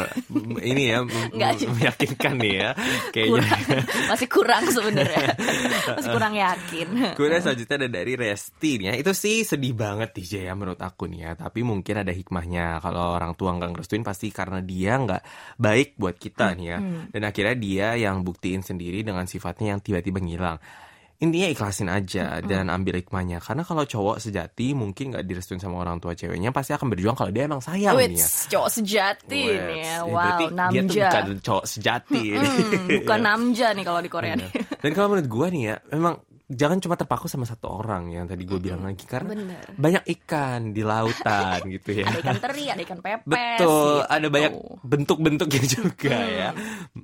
ini 0.61 0.83
ya 0.88 1.04
mem- 1.04 1.33
meyakinkan 1.76 2.35
nih 2.37 2.54
ya. 2.56 2.70
Kayaknya. 3.11 3.30
Kurang, 3.30 3.61
masih 4.09 4.28
kurang 4.28 4.64
sebenarnya. 4.66 5.28
masih 5.96 6.11
kurang 6.11 6.35
yakin. 6.35 6.88
Kemudian 7.14 7.40
selanjutnya 7.40 7.76
ada 7.76 7.88
dari 7.90 8.12
Resti 8.14 8.72
nih 8.80 8.87
ya. 8.88 8.94
Itu 8.96 9.12
sih 9.12 9.44
sedih 9.44 9.72
banget 9.72 10.11
DJ 10.12 10.48
ya 10.48 10.54
menurut 10.54 10.80
aku 10.80 11.06
nih 11.06 11.20
ya. 11.20 11.30
Tapi 11.37 11.61
mungkin 11.61 12.00
ada 12.00 12.11
hikmahnya. 12.11 12.80
Kalau 12.80 13.14
orang 13.14 13.37
tua 13.37 13.52
nggak 13.54 13.76
ngerestuin 13.76 14.02
pasti 14.02 14.28
karena 14.28 14.61
dia 14.61 14.96
nggak 14.96 15.22
baik 15.56 15.96
buat 15.96 16.16
kita 16.16 16.56
nih 16.56 16.66
ya. 16.66 16.78
Dan 17.11 17.22
akhirnya 17.22 17.54
dia 17.54 17.88
yang 17.96 18.20
buktiin 18.20 18.61
sendiri 18.61 19.00
dengan 19.00 19.24
sifatnya 19.24 19.76
yang 19.76 19.80
tiba-tiba 19.80 20.18
ngilang. 20.18 20.59
Intinya 21.20 21.52
ikhlasin 21.52 21.92
aja 21.92 22.40
dan 22.40 22.72
ambil 22.72 22.96
hikmahnya. 22.96 23.44
Karena 23.44 23.61
kalau 23.61 23.85
cowok 23.85 24.24
sejati 24.24 24.72
mungkin 24.72 25.12
nggak 25.12 25.28
direstuin 25.28 25.61
sama 25.61 25.85
orang 25.85 26.00
tua 26.00 26.16
ceweknya 26.16 26.48
pasti 26.48 26.72
akan 26.72 26.88
berjuang 26.88 27.12
kalau 27.12 27.28
dia 27.28 27.44
emang 27.44 27.61
sayang 27.61 27.92
nih 27.92 28.16
ya. 28.16 28.24
Wits, 28.24 28.48
cowok 28.48 28.70
sejati 28.72 29.42
nih 29.52 29.80
ya. 29.85 30.00
Wets. 30.00 30.00
Wow, 30.00 30.16
Berarti 30.16 30.40
dia 30.40 30.48
tuh 30.48 30.56
namja. 30.56 31.04
bukan 31.04 31.24
cowok 31.44 31.64
sejati. 31.68 32.22
Hmm, 32.33 32.88
bukan 33.04 33.20
namja 33.20 33.66
nih 33.76 33.85
kalau 33.85 34.00
di 34.00 34.09
Korea 34.09 34.35
nih. 34.40 34.50
Dan 34.80 34.90
kalau 34.96 35.06
menurut 35.12 35.28
gue 35.28 35.46
nih 35.52 35.62
ya, 35.68 35.76
memang 35.92 36.14
jangan 36.50 36.78
cuma 36.83 36.94
terpaku 36.98 37.30
sama 37.30 37.46
satu 37.46 37.70
orang 37.70 38.11
yang 38.11 38.24
tadi 38.26 38.42
gue 38.42 38.59
bilang 38.59 38.83
lagi 38.83 39.06
karena 39.06 39.30
Bener. 39.38 39.64
banyak 39.76 40.02
ikan 40.18 40.74
di 40.74 40.83
lautan 40.83 41.62
gitu 41.76 42.00
ya. 42.00 42.09
Ada 42.09 42.18
ikan 42.24 42.38
teri, 42.40 42.64
ada 42.66 42.83
ikan 42.83 43.00
pepes. 43.04 43.28
Betul, 43.28 43.68
gitu. 43.68 44.09
ada 44.09 44.26
banyak 44.33 44.52
bentuk-bentuknya 44.83 45.64
juga 45.78 46.16
ya. 46.16 46.50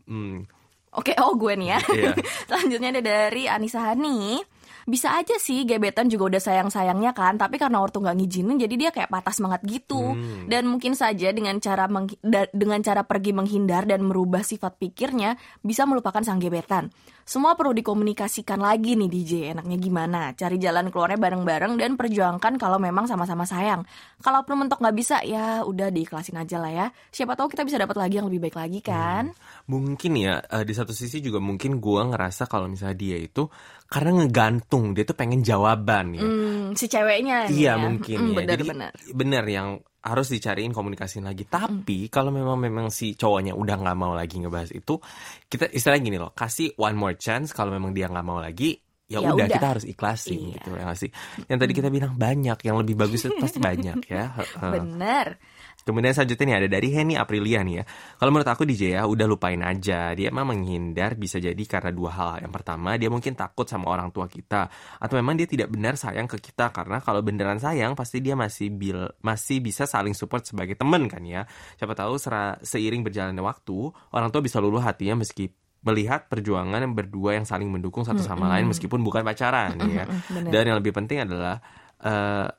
Mm. 0.09 0.49
Oke, 0.97 1.13
oh 1.21 1.37
gue 1.37 1.53
nih 1.55 1.69
ya. 1.77 1.79
Iya. 1.93 2.13
Selanjutnya 2.49 2.89
ada 2.97 3.03
dari 3.05 3.45
Anissa 3.47 3.85
Hani. 3.85 4.41
Bisa 4.87 5.19
aja 5.19 5.35
sih 5.43 5.67
gebetan 5.67 6.07
juga 6.07 6.31
udah 6.31 6.43
sayang-sayangnya 6.43 7.11
kan, 7.11 7.35
tapi 7.35 7.59
karena 7.59 7.83
ortu 7.83 7.99
nggak 7.99 8.23
ngizinin 8.23 8.55
jadi 8.55 8.75
dia 8.79 8.91
kayak 8.95 9.11
patah 9.11 9.35
semangat 9.35 9.67
gitu. 9.67 9.99
Hmm. 9.99 10.47
Dan 10.47 10.71
mungkin 10.71 10.95
saja 10.95 11.35
dengan 11.35 11.59
cara 11.59 11.91
meng- 11.91 12.15
da- 12.23 12.47
dengan 12.55 12.79
cara 12.87 13.03
pergi 13.03 13.35
menghindar 13.35 13.83
dan 13.83 14.07
merubah 14.07 14.47
sifat 14.47 14.79
pikirnya 14.79 15.35
bisa 15.67 15.91
melupakan 15.91 16.23
sang 16.23 16.39
gebetan. 16.39 16.95
Semua 17.27 17.59
perlu 17.59 17.75
dikomunikasikan 17.75 18.63
lagi 18.63 18.95
nih 18.95 19.11
DJ, 19.11 19.33
enaknya 19.59 19.75
gimana? 19.83 20.21
Cari 20.39 20.63
jalan 20.63 20.95
keluarnya 20.95 21.19
bareng-bareng 21.19 21.75
dan 21.75 21.99
perjuangkan 21.99 22.55
kalau 22.55 22.79
memang 22.79 23.11
sama-sama 23.11 23.43
sayang. 23.43 23.83
Kalaupun 24.17 24.65
mentok 24.65 24.81
nggak 24.81 24.97
bisa, 24.97 25.21
ya 25.21 25.61
udah 25.61 25.93
diikhlasin 25.93 26.41
aja 26.41 26.57
lah 26.57 26.73
ya. 26.73 26.87
Siapa 27.13 27.37
tahu 27.37 27.53
kita 27.53 27.69
bisa 27.69 27.77
dapat 27.77 28.01
lagi 28.01 28.17
yang 28.17 28.33
lebih 28.33 28.49
baik 28.49 28.57
lagi 28.57 28.81
kan? 28.81 29.29
Mungkin 29.69 30.13
ya 30.17 30.41
eh, 30.41 30.65
di 30.65 30.73
satu 30.73 30.97
sisi 30.97 31.21
juga 31.21 31.37
mungkin 31.37 31.77
gue 31.77 32.01
ngerasa 32.09 32.49
kalau 32.49 32.65
misalnya 32.65 32.97
dia 32.97 33.21
itu 33.21 33.45
karena 33.87 34.25
ngegantung, 34.25 34.97
dia 34.97 35.05
tuh 35.05 35.13
pengen 35.13 35.45
jawaban 35.45 36.17
ya. 36.17 36.25
Hmm, 36.25 36.73
si 36.73 36.89
ceweknya 36.89 37.53
Iya 37.53 37.77
ya. 37.77 37.79
mungkin 37.79 38.19
Mm, 38.19 38.27
ya. 38.27 38.35
bener, 38.35 38.51
Jadi 38.57 38.65
bener. 38.67 38.93
bener 39.13 39.45
yang 39.47 39.69
harus 40.01 40.31
dicariin 40.31 40.71
komunikasiin 40.71 41.27
lagi. 41.27 41.45
Tapi 41.45 42.07
kalau 42.09 42.31
memang 42.31 42.57
memang 42.57 42.87
si 42.89 43.19
cowoknya 43.19 43.53
udah 43.53 43.75
nggak 43.75 43.99
mau 43.99 44.15
lagi 44.15 44.39
ngebahas 44.39 44.71
itu, 44.71 44.97
kita 45.45 45.67
istilah 45.69 45.99
gini 45.99 46.17
loh, 46.17 46.31
kasih 46.31 46.73
one 46.79 46.95
more 46.95 47.19
chance. 47.19 47.51
Kalau 47.51 47.75
memang 47.75 47.91
dia 47.91 48.07
nggak 48.07 48.23
mau 48.23 48.39
lagi, 48.39 48.79
ya, 49.07 49.23
Ya 49.23 49.31
udah 49.31 49.35
udah. 49.39 49.49
kita 49.49 49.67
harus 49.71 49.85
ikhlasin 49.85 50.39
Iya. 50.39 50.53
gitu 50.59 50.69
ya 50.75 50.83
nggak 50.85 50.99
sih. 50.99 51.11
Yang 51.47 51.59
tadi 51.63 51.73
kita 51.73 51.89
bilang 51.89 52.13
banyak, 52.15 52.59
yang 52.61 52.77
lebih 52.79 52.95
bagus 52.95 53.25
itu 53.25 53.35
pasti 53.39 53.59
banyak 53.59 53.99
ya. 54.07 54.35
Bener. 54.75 55.39
Kemudian 55.87 56.11
selanjutnya 56.11 56.47
nih 56.51 56.57
ada 56.59 56.69
dari 56.69 56.89
Henny 56.91 57.15
Aprilia 57.15 57.63
nih 57.63 57.79
ya. 57.79 57.85
Kalau 58.19 58.35
menurut 58.35 58.51
aku 58.51 58.67
DJ 58.67 58.99
ya 58.99 59.07
udah 59.07 59.23
lupain 59.25 59.63
aja. 59.63 60.11
Dia 60.13 60.35
emang 60.35 60.51
menghindar 60.51 61.15
bisa 61.15 61.39
jadi 61.39 61.63
karena 61.63 61.95
dua 61.95 62.11
hal. 62.11 62.43
Yang 62.43 62.53
pertama 62.59 62.99
dia 62.99 63.07
mungkin 63.07 63.39
takut 63.39 63.71
sama 63.71 63.95
orang 63.95 64.11
tua 64.11 64.27
kita 64.27 64.67
atau 64.99 65.15
memang 65.15 65.39
dia 65.39 65.47
tidak 65.47 65.71
benar 65.71 65.95
sayang 65.95 66.27
ke 66.27 66.43
kita 66.43 66.75
karena 66.75 66.99
kalau 66.99 67.23
beneran 67.23 67.63
sayang 67.63 67.95
pasti 67.95 68.19
dia 68.19 68.35
masih 68.35 68.75
bil 68.75 69.07
masih 69.23 69.63
bisa 69.63 69.87
saling 69.87 70.19
support 70.19 70.43
sebagai 70.43 70.75
teman 70.75 71.07
kan 71.07 71.23
ya. 71.23 71.47
Siapa 71.79 71.95
tahu 71.95 72.19
sera, 72.19 72.59
seiring 72.59 73.07
berjalannya 73.07 73.39
waktu 73.39 73.79
orang 74.11 74.35
tua 74.35 74.43
bisa 74.43 74.59
luluh 74.59 74.83
hatinya 74.83 75.23
meski 75.23 75.47
melihat 75.87 76.27
perjuangan 76.27 76.83
yang 76.83 76.95
berdua 76.99 77.39
yang 77.39 77.47
saling 77.47 77.71
mendukung 77.71 78.03
satu 78.03 78.19
sama 78.27 78.51
lain 78.51 78.67
meskipun 78.67 78.99
bukan 79.07 79.23
pacaran 79.23 79.79
ya. 79.87 80.05
bener. 80.35 80.51
Dan 80.51 80.63
yang 80.67 80.77
lebih 80.83 80.91
penting 80.91 81.23
adalah 81.23 81.63
eh, 82.03 82.51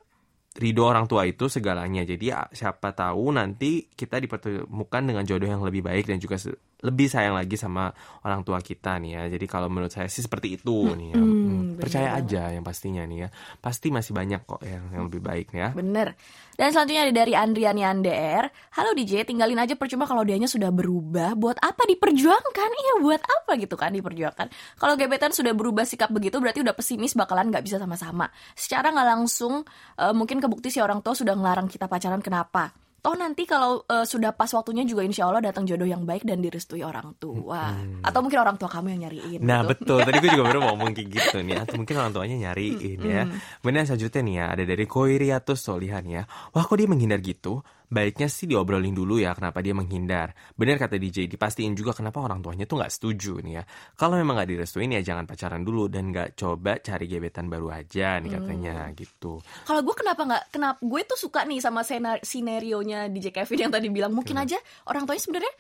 ridho 0.58 0.84
orang 0.88 1.06
tua 1.06 1.28
itu 1.30 1.46
segalanya. 1.52 2.02
Jadi 2.02 2.34
ya, 2.34 2.50
siapa 2.50 2.96
tahu 2.96 3.36
nanti 3.36 3.86
kita 3.94 4.18
dipertemukan 4.18 5.02
dengan 5.06 5.24
jodoh 5.28 5.46
yang 5.46 5.62
lebih 5.62 5.86
baik 5.86 6.10
dan 6.10 6.18
juga 6.18 6.42
lebih 6.82 7.08
sayang 7.10 7.38
lagi 7.38 7.58
sama 7.58 7.94
orang 8.26 8.42
tua 8.42 8.58
kita 8.62 8.98
nih 8.98 9.12
ya. 9.13 9.24
Jadi 9.38 9.46
kalau 9.46 9.70
menurut 9.70 9.94
saya 9.94 10.10
sih 10.10 10.26
seperti 10.26 10.58
itu 10.58 10.90
nih 10.98 11.13
ya. 11.13 11.22
Hmm, 11.88 11.95
bener 11.95 12.04
Percaya 12.04 12.10
banget. 12.12 12.28
aja 12.28 12.41
yang 12.52 12.65
pastinya 12.67 13.02
nih 13.08 13.17
ya. 13.23 13.30
Pasti 13.58 13.88
masih 13.88 14.12
banyak 14.12 14.41
kok 14.43 14.62
yang 14.67 14.84
yang 14.91 15.04
lebih 15.08 15.21
baik 15.23 15.47
ya. 15.56 15.71
Bener. 15.71 16.19
Dan 16.54 16.73
selanjutnya 16.73 17.08
ada 17.08 17.13
dari 17.13 17.34
Andrian 17.38 17.78
Yander. 17.78 18.50
Halo 18.76 18.91
DJ, 18.91 19.23
tinggalin 19.23 19.62
aja 19.62 19.78
percuma 19.78 20.10
kalau 20.10 20.26
dianya 20.26 20.50
sudah 20.50 20.73
berubah. 20.73 21.38
Buat 21.38 21.62
apa 21.62 21.86
diperjuangkan? 21.86 22.69
Iya, 22.73 22.93
buat 23.00 23.21
apa 23.21 23.52
gitu 23.62 23.78
kan 23.78 23.93
diperjuangkan? 23.93 24.47
Kalau 24.76 24.93
gebetan 24.97 25.32
sudah 25.32 25.54
berubah 25.54 25.86
sikap 25.86 26.10
begitu, 26.10 26.41
berarti 26.41 26.65
udah 26.65 26.73
pesimis 26.73 27.13
bakalan 27.13 27.54
nggak 27.54 27.62
bisa 27.62 27.78
sama-sama. 27.78 28.26
Secara 28.58 28.89
nggak 28.89 29.08
langsung, 29.08 29.62
eh, 30.02 30.13
mungkin 30.17 30.41
kebukti 30.41 30.73
si 30.73 30.82
orang 30.82 31.06
tua 31.06 31.13
sudah 31.13 31.38
ngelarang 31.38 31.69
kita 31.69 31.86
pacaran. 31.86 32.26
Kenapa? 32.26 32.73
Toh 33.08 33.15
nanti 33.15 33.48
kalau 33.48 33.88
eh, 33.88 34.04
sudah 34.04 34.36
pas 34.36 34.52
waktunya 34.52 34.84
juga 34.84 35.00
insya 35.00 35.32
Allah 35.32 35.39
datang 35.39 35.63
jodoh 35.63 35.88
yang 35.88 36.04
baik 36.04 36.28
dan 36.28 36.43
direstui 36.43 36.84
orang 36.84 37.15
tua. 37.15 37.72
Atau 38.04 38.20
mungkin 38.20 38.43
orang 38.43 38.60
tua 38.60 38.67
kamu 38.67 39.00
yang 39.00 39.08
nyariin. 39.08 39.39
Nah 39.48 39.63
gitu. 39.63 39.72
betul, 39.72 40.00
tadi 40.04 40.20
gue 40.20 40.36
juga 40.36 40.52
baru 40.52 40.60
mau 40.60 40.67
ngomong 40.76 40.91
kayak 40.91 41.10
gitu 41.15 41.38
nih 41.39 41.56
Atau 41.63 41.80
mungkin 41.80 41.96
orang 42.04 42.12
tuanya 42.12 42.36
nyariin 42.52 43.00
ya 43.00 43.24
Kemudian 43.63 43.88
selanjutnya 43.88 44.22
nih 44.28 44.36
ya, 44.36 44.46
ada 44.52 44.63
dari 44.67 44.86
Koiriatus 44.86 45.60
Solihan 45.63 46.04
ya 46.04 46.28
Wah 46.52 46.63
kok 46.67 46.76
dia 46.76 46.88
menghindar 46.91 47.24
gitu? 47.24 47.63
Baiknya 47.88 48.28
sih 48.28 48.52
diobrolin 48.52 48.91
dulu 48.91 49.15
ya 49.15 49.32
kenapa 49.32 49.63
dia 49.63 49.71
menghindar. 49.71 50.36
Benar 50.60 50.76
kata 50.76 51.00
DJ, 51.00 51.32
dipastiin 51.32 51.71
juga 51.71 51.95
kenapa 51.95 52.19
orang 52.19 52.43
tuanya 52.43 52.67
tuh 52.67 52.84
nggak 52.84 52.91
setuju 52.91 53.39
nih 53.39 53.54
ya. 53.60 53.63
Kalau 53.95 54.19
memang 54.19 54.36
nggak 54.36 54.50
direstuin 54.52 54.91
ya 54.91 55.00
jangan 55.00 55.23
pacaran 55.23 55.63
dulu 55.63 55.88
Dan 55.88 56.12
nggak 56.12 56.36
coba 56.36 56.84
cari 56.84 57.08
gebetan 57.08 57.47
baru 57.47 57.71
aja 57.71 58.19
nih 58.19 58.36
katanya 58.36 58.91
gitu. 58.91 59.39
Kalau 59.63 59.82
gue 59.88 59.95
kenapa 59.95 60.21
nggak 60.28 60.43
kenapa 60.52 60.78
gue 60.84 61.02
tuh 61.08 61.15
suka 61.15 61.47
nih 61.47 61.63
sama 61.63 61.88
sena- 61.88 62.19
sinarionya 62.19 63.08
DJ 63.08 63.32
Kevin 63.32 63.67
yang 63.67 63.73
tadi 63.73 63.88
bilang. 63.88 64.12
Mungkin 64.12 64.36
aja 64.36 64.60
orang 64.84 65.08
tuanya 65.08 65.23
sebenarnya 65.23 65.54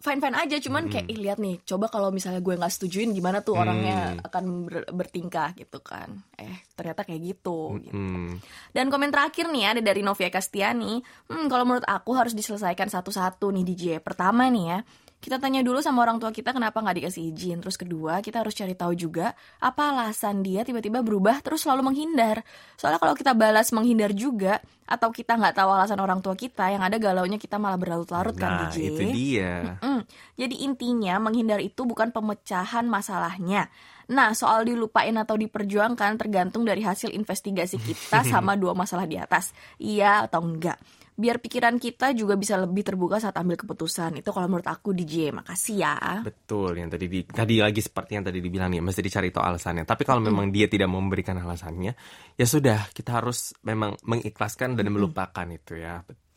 fine 0.00 0.20
fine 0.20 0.36
aja 0.36 0.56
cuman 0.64 0.88
kayak 0.88 1.06
ih 1.12 1.18
lihat 1.20 1.36
nih 1.36 1.60
coba 1.68 1.92
kalau 1.92 2.08
misalnya 2.08 2.40
gue 2.40 2.56
nggak 2.56 2.72
setujuin 2.72 3.12
gimana 3.12 3.44
tuh 3.44 3.60
orangnya 3.60 4.16
akan 4.24 4.44
ber- 4.64 4.88
bertingkah 4.88 5.52
gitu 5.52 5.78
kan 5.84 6.24
eh 6.40 6.64
ternyata 6.72 7.06
kayak 7.06 7.20
gitu, 7.22 7.78
gitu. 7.78 7.94
Hmm, 7.94 8.40
Dan 8.74 8.90
komen 8.90 9.12
terakhir 9.14 9.46
nih 9.52 9.76
ada 9.76 9.80
dari 9.84 10.02
Novia 10.02 10.32
Castiani. 10.32 10.98
Hmm, 11.30 11.46
kalau 11.46 11.62
menurut 11.62 11.86
aku 11.86 12.16
harus 12.16 12.34
diselesaikan 12.34 12.90
satu-satu 12.90 13.54
nih 13.54 13.62
DJ. 13.62 13.84
Pertama 14.02 14.50
nih 14.50 14.64
ya, 14.66 14.78
kita 15.22 15.38
tanya 15.38 15.62
dulu 15.62 15.78
sama 15.78 16.02
orang 16.02 16.18
tua 16.18 16.34
kita 16.34 16.50
kenapa 16.50 16.82
nggak 16.82 16.98
dikasih 16.98 17.30
izin. 17.30 17.62
Terus 17.62 17.78
kedua, 17.78 18.18
kita 18.18 18.42
harus 18.42 18.58
cari 18.58 18.74
tahu 18.74 18.98
juga 18.98 19.38
apa 19.62 19.94
alasan 19.94 20.42
dia 20.42 20.66
tiba-tiba 20.66 20.98
berubah 20.98 21.38
terus 21.46 21.62
selalu 21.62 21.94
menghindar. 21.94 22.42
Soalnya 22.74 22.98
kalau 22.98 23.14
kita 23.14 23.30
balas 23.38 23.70
menghindar 23.70 24.10
juga, 24.18 24.58
atau 24.82 25.14
kita 25.14 25.38
nggak 25.38 25.54
tahu 25.54 25.70
alasan 25.70 26.02
orang 26.02 26.18
tua 26.18 26.34
kita, 26.34 26.74
yang 26.74 26.82
ada 26.82 26.98
galaunya 26.98 27.38
kita 27.38 27.54
malah 27.56 27.78
berlarut-larut 27.78 28.34
kan 28.34 28.50
Nah 28.50 28.60
DJ. 28.74 28.76
itu 28.82 29.02
dia 29.14 29.52
Mm, 29.78 30.02
Jadi 30.34 30.54
intinya 30.66 31.14
menghindar 31.22 31.62
itu 31.62 31.86
bukan 31.86 32.10
pemecahan 32.10 32.84
masalahnya. 32.90 33.70
Nah, 34.10 34.34
soal 34.34 34.66
dilupain 34.66 35.14
atau 35.14 35.38
diperjuangkan 35.38 36.18
tergantung 36.18 36.66
dari 36.66 36.82
hasil 36.82 37.14
investigasi 37.14 37.78
kita 37.78 38.26
sama 38.32 38.58
dua 38.58 38.74
masalah 38.74 39.06
di 39.06 39.16
atas. 39.16 39.54
Iya 39.78 40.26
atau 40.26 40.42
enggak. 40.42 40.76
Biar 41.12 41.38
pikiran 41.38 41.76
kita 41.76 42.16
juga 42.16 42.34
bisa 42.40 42.56
lebih 42.56 42.82
terbuka 42.82 43.20
saat 43.20 43.36
ambil 43.36 43.60
keputusan. 43.60 44.18
Itu 44.18 44.32
kalau 44.32 44.48
menurut 44.48 44.66
aku 44.66 44.96
DJ. 44.96 45.30
Makasih 45.32 45.76
ya. 45.76 45.96
Betul 46.24 46.80
yang 46.80 46.88
tadi 46.88 47.06
di, 47.06 47.20
tadi 47.28 47.60
lagi 47.60 47.84
seperti 47.84 48.16
yang 48.16 48.24
tadi 48.24 48.40
dibilang 48.40 48.72
nih 48.72 48.80
mesti 48.80 49.00
dicari 49.04 49.28
tahu 49.28 49.44
alasannya. 49.44 49.84
Tapi 49.84 50.02
kalau 50.08 50.24
memang 50.24 50.48
dia 50.48 50.66
tidak 50.66 50.88
memberikan 50.88 51.36
alasannya, 51.36 51.92
ya 52.36 52.46
sudah 52.48 52.88
kita 52.90 53.20
harus 53.20 53.52
memang 53.62 53.96
mengikhlaskan 54.02 54.74
dan 54.74 54.88
melupakan 54.88 55.46
itu 55.52 55.76
ya. 55.76 56.00
Betul. 56.00 56.31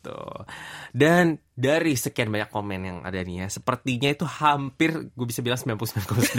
Dan 0.92 1.24
dari 1.52 1.94
sekian 1.94 2.28
banyak 2.28 2.48
komen 2.48 2.80
yang 2.80 2.98
ada 3.00 3.16
nih 3.18 3.42
ya, 3.42 3.48
sepertinya 3.50 4.10
itu 4.10 4.24
hampir 4.24 4.92
gue 5.08 5.26
bisa 5.26 5.40
bilang 5.40 5.56
99,9% 5.56 6.36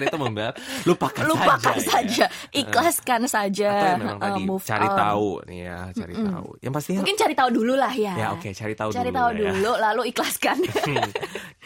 itu 0.00 0.16
membilang 0.16 0.54
lupakan, 0.84 1.26
Lupakan 1.26 1.74
saja. 1.74 1.82
saja, 1.82 2.26
ya. 2.48 2.54
ikhlaskan 2.56 3.20
saja, 3.26 3.66
Atau 3.68 3.98
memang 3.98 4.16
uh, 4.16 4.24
tadi 4.24 4.40
move 4.42 4.62
cari 4.62 4.86
on. 4.86 4.94
tahu 4.96 5.28
nih 5.44 5.60
ya, 5.64 5.78
cari 5.92 6.14
tahu. 6.14 6.48
Yang 6.60 6.72
pastinya 6.72 6.98
Mungkin 7.02 7.18
cari 7.18 7.34
tahu 7.34 7.50
dulu 7.52 7.74
lah 7.74 7.92
ya. 7.92 8.14
ya 8.14 8.26
oke 8.30 8.48
cari 8.48 8.74
tahu 8.74 8.90
Cari 8.90 9.10
dulu. 9.10 9.16
tahu 9.16 9.26
lah 9.26 9.34
ya. 9.34 9.50
dulu, 9.50 9.72
lalu 9.76 10.02
ikhlaskan. 10.08 10.56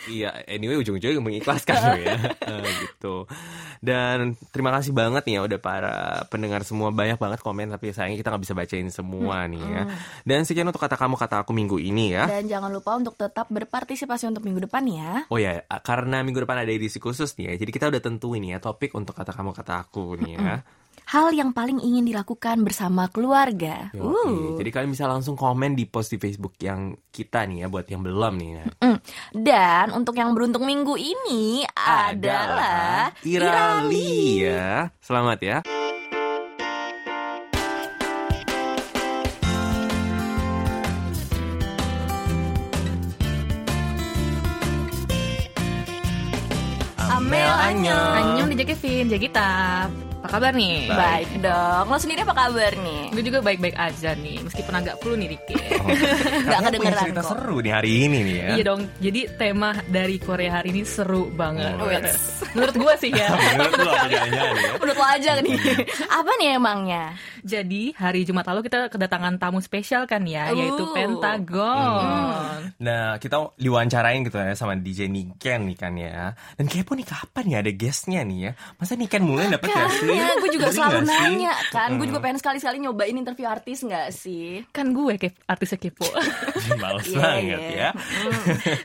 Iya, 0.05 0.45
anyway 0.45 0.77
ujung-ujungnya 0.77 1.17
mengikhlaskan 1.17 1.77
loh 1.81 1.97
ya, 1.97 2.19
Eh, 2.53 2.69
gitu. 2.83 3.25
Dan 3.81 4.37
terima 4.51 4.69
kasih 4.71 4.93
banget 4.93 5.25
nih 5.25 5.41
ya 5.41 5.43
udah 5.43 5.57
para 5.59 5.95
pendengar 6.29 6.61
semua 6.61 6.93
banyak 6.93 7.17
banget 7.17 7.41
komen 7.41 7.73
tapi 7.73 7.89
sayangnya 7.89 8.21
kita 8.21 8.29
nggak 8.29 8.45
bisa 8.45 8.53
bacain 8.53 8.89
semua 8.89 9.49
nih 9.49 9.65
ya. 9.65 9.83
Dan 10.23 10.45
sekian 10.45 10.69
untuk 10.69 10.83
kata 10.83 10.97
kamu 10.97 11.17
kata 11.17 11.44
aku 11.45 11.53
minggu 11.53 11.77
ini 11.77 12.17
ya. 12.17 12.25
Dan 12.25 12.49
jangan 12.49 12.73
lupa 12.73 12.97
untuk 12.97 13.15
tetap 13.15 13.53
berpartisipasi 13.53 14.27
untuk 14.33 14.43
minggu 14.43 14.65
depan 14.65 14.83
ya. 14.89 15.29
Oh 15.29 15.37
ya, 15.37 15.61
karena 15.85 16.25
minggu 16.25 16.43
depan 16.43 16.65
ada 16.65 16.73
edisi 16.73 16.97
khusus 16.97 17.37
nih 17.37 17.53
ya, 17.53 17.55
jadi 17.61 17.71
kita 17.71 17.85
udah 17.93 18.03
tentuin 18.03 18.43
ya 18.43 18.59
topik 18.59 18.97
untuk 18.97 19.13
kata 19.13 19.37
kamu 19.37 19.53
kata 19.53 19.85
aku 19.85 20.17
nih 20.19 20.35
ya. 20.41 20.57
Hal 21.05 21.37
yang 21.37 21.53
paling 21.53 21.85
ingin 21.85 22.09
dilakukan 22.09 22.65
bersama 22.65 23.13
keluarga. 23.13 23.93
Yoi. 23.93 24.09
Uh. 24.09 24.57
Jadi 24.57 24.71
kalian 24.73 24.93
bisa 24.97 25.05
langsung 25.05 25.37
komen 25.37 25.77
di 25.77 25.85
post 25.85 26.17
di 26.17 26.19
Facebook 26.19 26.57
yang 26.65 26.97
kita 27.13 27.45
nih 27.45 27.65
ya 27.65 27.67
buat 27.69 27.85
yang 27.85 28.01
belum 28.01 28.33
nih 28.41 28.51
ya. 28.57 28.65
Mm. 28.81 28.99
Dan 29.37 29.87
untuk 29.93 30.17
yang 30.17 30.33
beruntung 30.33 30.65
minggu 30.65 30.97
ini 30.97 31.61
adalah 31.77 33.13
Irali 33.21 34.49
ya. 34.49 34.89
Selamat 35.05 35.39
ya. 35.45 35.84
Amel 47.55 47.87
Anyong. 47.87 48.15
Annyeong 48.19 48.49
DJ 48.51 48.63
Kevin, 48.75 49.05
jadi 49.15 49.23
kita 49.31 49.49
apa 50.25 50.41
kabar 50.41 50.57
nih? 50.57 50.89
Baik 50.89 51.31
dong. 51.45 51.85
Lo 51.93 52.01
sendiri 52.01 52.25
apa 52.25 52.33
kabar 52.33 52.73
nih? 52.81 53.13
Gue 53.13 53.23
juga 53.29 53.45
baik-baik 53.45 53.77
aja 53.77 54.17
nih, 54.17 54.41
meskipun 54.41 54.73
agak 54.73 54.97
flu 55.05 55.21
nih. 55.21 55.29
Nggak 55.37 55.45
Katanya 55.45 56.49
punya 56.49 56.65
kedengeran 56.65 57.05
cerita 57.05 57.21
kok. 57.21 57.31
seru 57.37 57.57
nih 57.61 57.73
hari 57.77 57.91
ini 58.09 58.19
nih 58.25 58.37
ya. 58.41 58.49
Iya 58.57 58.63
dong, 58.65 58.81
jadi 59.05 59.21
tema 59.37 59.77
dari 59.85 60.17
Korea 60.17 60.65
hari 60.65 60.73
ini 60.73 60.83
seru 60.89 61.29
banget. 61.29 61.77
Oh, 61.77 61.93
yes. 61.93 62.41
Menurut 62.57 62.73
gue 62.73 62.95
sih 63.05 63.13
ya. 63.13 63.29
Menurut 63.53 63.77
lu 63.77 63.89
apa 63.93 64.07
ya? 64.09 64.25
Menurut 64.81 64.97
lo 64.97 65.05
aja 65.05 65.31
nih. 65.45 65.57
apa 66.09 66.31
nih 66.41 66.49
emangnya? 66.57 67.05
jadi 67.45 67.93
hari 67.93 68.25
Jumat 68.25 68.49
lalu 68.49 68.65
kita 68.73 68.89
kedatangan 68.89 69.37
tamu 69.37 69.61
spesial 69.61 70.09
kan 70.09 70.25
ya, 70.25 70.49
yaitu 70.51 70.81
Uh. 70.81 70.93
Pentagon. 70.97 72.73
Nah, 72.81 73.21
kita 73.21 73.53
diwawancarain 73.61 74.25
gitu 74.25 74.41
ya 74.41 74.57
sama 74.57 74.81
DJ 74.81 75.13
Niken 75.13 75.69
nih 75.69 75.77
kan 75.77 75.93
ya. 75.93 76.33
Dan 76.57 76.65
kepo 76.73 76.97
nih 76.97 77.05
kapan 77.05 77.45
ya 77.53 77.57
ada 77.61 77.73
guestnya 77.77 78.25
nih 78.25 78.39
ya. 78.49 78.53
Masa 78.81 78.97
Niken 78.97 79.29
mulai 79.29 79.53
dapet 79.53 79.69
ya 79.69 79.85
sih? 80.15 80.21
Kayaknya 80.21 80.37
gue 80.39 80.51
juga 80.53 80.69
selalu 80.71 80.99
sih? 80.99 81.09
nanya 81.11 81.55
kan. 81.69 81.89
Gue 81.99 82.07
juga 82.07 82.21
pengen 82.23 82.39
sekali-sekali 82.39 82.77
nyobain 82.79 83.15
interview 83.15 83.47
artis 83.47 83.83
nggak 83.83 84.09
sih? 84.11 84.63
Kan 84.71 84.95
gue 84.95 85.15
ke 85.19 85.35
artisnya 85.45 85.79
kepo. 85.79 86.07
Males 86.83 87.05
Iya, 87.05 87.19
banget 87.19 87.61
iya. 87.61 87.89
ya. 87.91 87.91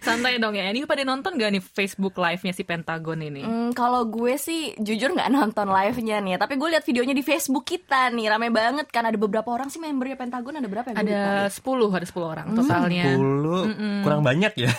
Santai 0.01 0.37
dong 0.37 0.53
ya. 0.53 0.67
Ini 0.69 0.83
pada 0.83 1.03
nonton 1.03 1.35
gak 1.35 1.49
nih 1.49 1.63
Facebook 1.63 2.17
live-nya 2.17 2.53
si 2.53 2.63
Pentagon 2.63 3.19
ini? 3.21 3.41
Hmm, 3.41 3.69
kalau 3.71 4.05
gue 4.05 4.35
sih 4.35 4.73
jujur 4.77 5.13
nggak 5.13 5.29
nonton 5.29 5.67
live-nya 5.69 6.19
nih, 6.19 6.35
tapi 6.35 6.57
gue 6.57 6.69
lihat 6.69 6.83
videonya 6.83 7.15
di 7.15 7.23
Facebook 7.23 7.65
kita 7.65 8.09
nih, 8.11 8.29
rame 8.29 8.49
banget 8.49 8.89
kan 8.89 9.05
ada 9.05 9.15
beberapa 9.15 9.49
orang 9.49 9.69
sih 9.69 9.79
membernya 9.79 10.17
Pentagon 10.17 10.57
ada 10.57 10.67
berapa 10.67 10.87
ya? 10.91 10.97
Ada 10.99 11.21
10, 11.47 11.63
ada 11.95 12.05
10 12.07 12.19
orang 12.23 12.47
totalnya. 12.53 13.03
Dulu 13.15 13.59
kurang 14.03 14.21
banyak 14.21 14.53
ya. 14.57 14.71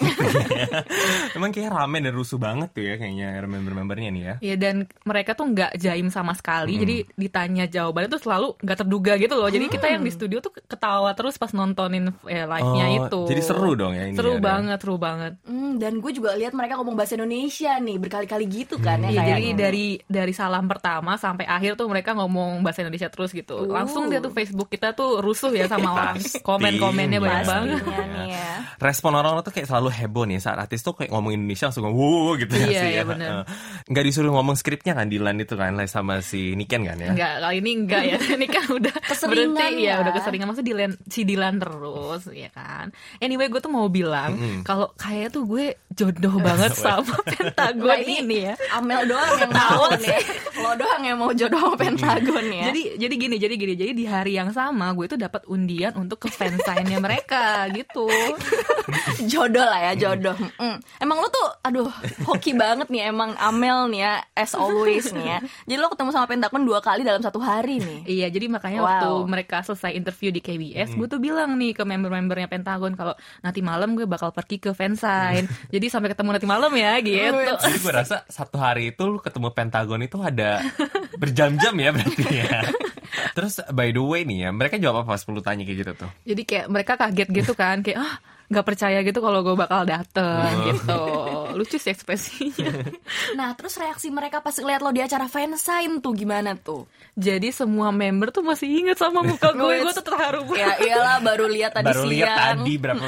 Emang 1.36 1.50
kayak 1.50 1.70
rame 1.72 1.98
dan 2.02 2.12
rusuh 2.14 2.38
banget 2.40 2.72
tuh 2.72 2.82
ya 2.84 2.94
kayaknya 2.96 3.40
member-membernya 3.44 4.10
nih 4.10 4.22
ya. 4.22 4.34
Ya 4.42 4.54
dan 4.56 4.86
mereka 5.04 5.34
tuh 5.34 5.50
nggak 5.50 5.76
jaim 5.76 6.08
sama 6.12 6.32
sekali. 6.40 6.72
Jadi 6.74 6.96
ditanya 7.14 7.64
jawabannya 7.64 8.08
tuh 8.08 8.20
selalu 8.20 8.48
nggak 8.58 8.78
terduga 8.80 9.12
gitu 9.14 9.34
loh. 9.36 9.46
Jadi 9.46 9.66
kita 9.68 9.86
yang 9.86 10.00
di 10.00 10.10
studio 10.10 10.40
tuh 10.40 10.56
ketawa 10.56 11.12
terus 11.12 11.36
pas 11.36 11.52
nontonin 11.52 12.08
eh, 12.24 12.42
live-nya 12.42 12.86
Oh, 12.90 12.96
itu. 13.04 13.20
jadi 13.28 13.42
seru 13.44 13.72
dong 13.74 13.92
ya 13.92 14.08
ini 14.08 14.16
Seru 14.16 14.36
ya, 14.36 14.40
banget, 14.40 14.78
seru 14.80 14.96
banget. 14.96 15.32
Hmm, 15.44 15.76
dan 15.76 15.98
gue 15.98 16.10
juga 16.10 16.32
lihat 16.32 16.52
mereka 16.52 16.74
ngomong 16.74 16.96
bahasa 16.96 17.14
Indonesia 17.14 17.76
nih 17.76 17.96
berkali-kali 17.98 18.44
gitu 18.46 18.76
kan 18.78 18.98
ya 19.00 19.10
Iya, 19.10 19.20
jadi 19.20 19.30
kayaknya. 19.44 19.54
dari 19.58 19.86
dari 20.02 20.32
salam 20.32 20.64
pertama 20.64 21.14
sampai 21.14 21.44
akhir 21.44 21.74
tuh 21.74 21.86
mereka 21.86 22.14
ngomong 22.14 22.62
bahasa 22.62 22.80
Indonesia 22.80 23.06
terus 23.06 23.30
gitu. 23.30 23.60
Uh. 23.60 23.70
Langsung 23.70 24.06
dia 24.06 24.18
tuh 24.18 24.30
Facebook 24.30 24.68
kita 24.68 24.92
tuh 24.92 25.20
rusuh 25.20 25.50
ya 25.50 25.66
sama 25.66 25.92
orang. 25.96 26.16
Komen-komennya 26.40 27.18
banyak 27.18 27.42
pasti. 27.42 27.50
banget. 27.50 27.82
Ya. 28.30 28.48
respon 28.86 29.12
orang-orang 29.12 29.42
tuh 29.42 29.52
kayak 29.52 29.68
selalu 29.68 29.88
heboh 29.92 30.24
nih 30.24 30.38
saat 30.38 30.56
artis 30.56 30.80
tuh 30.80 30.94
kayak 30.94 31.10
ngomong 31.10 31.34
Indonesia 31.34 31.68
langsung 31.68 31.84
ngomong 31.84 31.98
wow 31.98 32.32
gitu 32.36 32.54
ya 32.54 32.66
Iya, 32.66 32.80
sih 32.80 32.88
iya, 32.88 32.96
ya. 32.96 33.04
bener. 33.04 33.30
Nggak 33.86 34.04
disuruh 34.06 34.32
ngomong 34.32 34.54
skripnya 34.54 34.92
kan 34.94 35.06
Dilan 35.06 35.36
itu 35.36 35.54
kan 35.54 35.74
sama 35.90 36.22
si 36.22 36.29
Niken 36.32 36.82
kan 36.84 36.96
ya 36.96 37.10
Enggak, 37.10 37.32
kali 37.40 37.56
ini 37.58 37.70
enggak 37.74 38.02
ya. 38.06 38.16
Ini 38.38 38.46
kan 38.46 38.64
udah 38.70 38.94
Keseringan 39.02 39.54
berhenti 39.56 39.82
ya. 39.82 39.90
ya, 39.98 40.02
udah 40.06 40.12
keseringan 40.14 40.46
masa 40.46 40.62
Dilan 40.62 40.90
si 41.06 41.20
Dilan 41.24 41.54
terus 41.58 42.22
ya 42.30 42.48
kan. 42.50 42.92
Anyway, 43.18 43.48
gue 43.48 43.58
tuh 43.58 43.68
mau 43.68 43.86
bilang 43.86 44.34
kalau 44.62 44.92
kayak 44.94 45.32
tuh 45.32 45.44
gue 45.44 45.74
jodoh 45.90 46.38
banget 46.38 46.70
sama 46.84 47.16
Pentagon 47.24 47.88
Nah, 47.90 47.98
ini, 48.00 48.46
ya. 48.46 48.54
Amel 48.72 49.06
doang 49.06 49.34
yang 49.36 49.52
tahu 49.62 49.84
nih. 49.98 50.20
Lo 50.56 50.70
doang 50.74 51.02
yang 51.02 51.18
mau 51.18 51.32
jodoh 51.32 51.58
sama 51.58 51.76
Pentagon 51.76 52.46
ya. 52.46 52.64
Jadi 52.70 52.82
jadi 52.96 53.14
gini, 53.16 53.36
jadi 53.36 53.54
gini. 53.54 53.74
Jadi 53.74 53.92
di 53.92 54.04
hari 54.06 54.32
yang 54.36 54.50
sama 54.50 54.92
gue 54.92 55.06
tuh 55.06 55.18
dapat 55.18 55.42
undian 55.46 55.94
untuk 55.96 56.22
ke 56.22 56.28
fansign-nya 56.28 56.98
mereka 56.98 57.66
gitu. 57.72 58.06
jodoh 59.26 59.62
lah 59.62 59.90
ya 59.90 60.08
jodoh. 60.08 60.36
Mm. 60.58 60.78
Emang 60.98 61.18
lo 61.20 61.28
tuh 61.28 61.46
aduh 61.62 61.88
hoki 62.26 62.52
banget 62.54 62.88
nih 62.88 63.10
emang 63.10 63.34
Amel 63.36 63.88
nih 63.88 64.00
ya 64.02 64.14
as 64.34 64.52
always 64.54 65.10
nih 65.12 65.26
ya. 65.26 65.38
Jadi 65.66 65.78
lo 65.78 65.88
ketemu 65.88 66.10
sama 66.10 66.19
Pentagon 66.26 66.64
dua 66.64 66.80
kali 66.80 67.04
dalam 67.04 67.20
satu 67.20 67.38
hari 67.38 67.78
nih. 67.78 68.00
Iya, 68.20 68.26
jadi 68.28 68.50
makanya 68.50 68.80
Wow. 68.80 68.88
waktu 68.90 69.10
mereka 69.30 69.56
selesai 69.62 69.94
interview 69.94 70.28
di 70.28 70.42
KBS, 70.42 70.98
gue 70.98 71.06
tuh 71.06 71.20
bilang 71.22 71.54
nih 71.54 71.72
ke 71.72 71.86
member-membernya 71.86 72.50
Pentagon 72.50 72.92
kalau 72.92 73.14
nanti 73.40 73.60
malam 73.62 73.94
gue 73.94 74.04
bakal 74.04 74.34
pergi 74.34 74.58
ke 74.58 74.74
fansign. 74.74 75.46
jadi 75.74 75.86
sampai 75.86 76.10
ketemu 76.10 76.34
nanti 76.34 76.48
malam 76.48 76.72
ya 76.74 76.98
gitu. 76.98 77.52
Jadi 77.60 77.78
gue 77.78 77.92
rasa 77.94 78.26
satu 78.26 78.58
hari 78.58 78.92
itu 78.92 79.02
lu 79.06 79.22
ketemu 79.22 79.48
Pentagon 79.54 80.00
itu 80.02 80.18
ada 80.18 80.58
berjam-jam 81.16 81.74
ya 81.76 81.90
berarti 81.94 82.24
ya. 82.26 82.58
Terus 83.30 83.62
by 83.70 83.90
the 83.90 84.02
way 84.02 84.22
nih 84.24 84.48
ya, 84.48 84.50
mereka 84.50 84.76
jawab 84.76 85.06
apa 85.06 85.14
pas 85.14 85.22
lu 85.28 85.42
tanya 85.42 85.62
kayak 85.62 85.78
gitu 85.86 85.92
tuh? 85.94 86.10
Jadi 86.26 86.42
kayak 86.42 86.66
mereka 86.66 86.92
kaget 86.98 87.28
gitu 87.30 87.52
kan, 87.54 87.82
kayak 87.82 87.98
ah 88.00 88.14
nggak 88.50 88.66
percaya 88.66 88.98
gitu 89.00 89.18
kalau 89.18 89.40
gue 89.40 89.54
bakal 89.54 89.86
dateng 89.86 90.42
gitu. 90.66 91.02
Lucu 91.54 91.76
sih 91.76 91.88
ekspresinya. 91.88 92.66
Nah 93.30 93.54
terus 93.54 93.74
reaksi 93.74 94.10
mereka 94.10 94.38
pas 94.38 94.52
lihat 94.52 94.80
lo 94.80 94.90
di 94.90 94.98
acara 94.98 95.24
fansign 95.24 95.98
tuh 95.98 96.12
gimana 96.12 96.54
tuh? 96.54 96.84
Jadi 97.14 97.50
semua 97.50 97.90
member 97.90 98.30
tuh 98.30 98.42
masih 98.42 98.66
inget 98.66 98.96
sama 98.96 99.22
muka 99.22 99.50
gue, 99.52 99.74
gue 99.80 99.92
tuh 99.92 100.02
terharu 100.02 100.42
banget. 100.44 100.60
Ya 100.60 100.70
iyalah 100.84 101.18
baru 101.20 101.46
lihat 101.46 101.72
tadi 101.72 101.86
Baru 101.86 102.02
siang. 102.02 102.10
lihat 102.12 102.30
tadi 102.34 102.72
berapa 102.74 103.04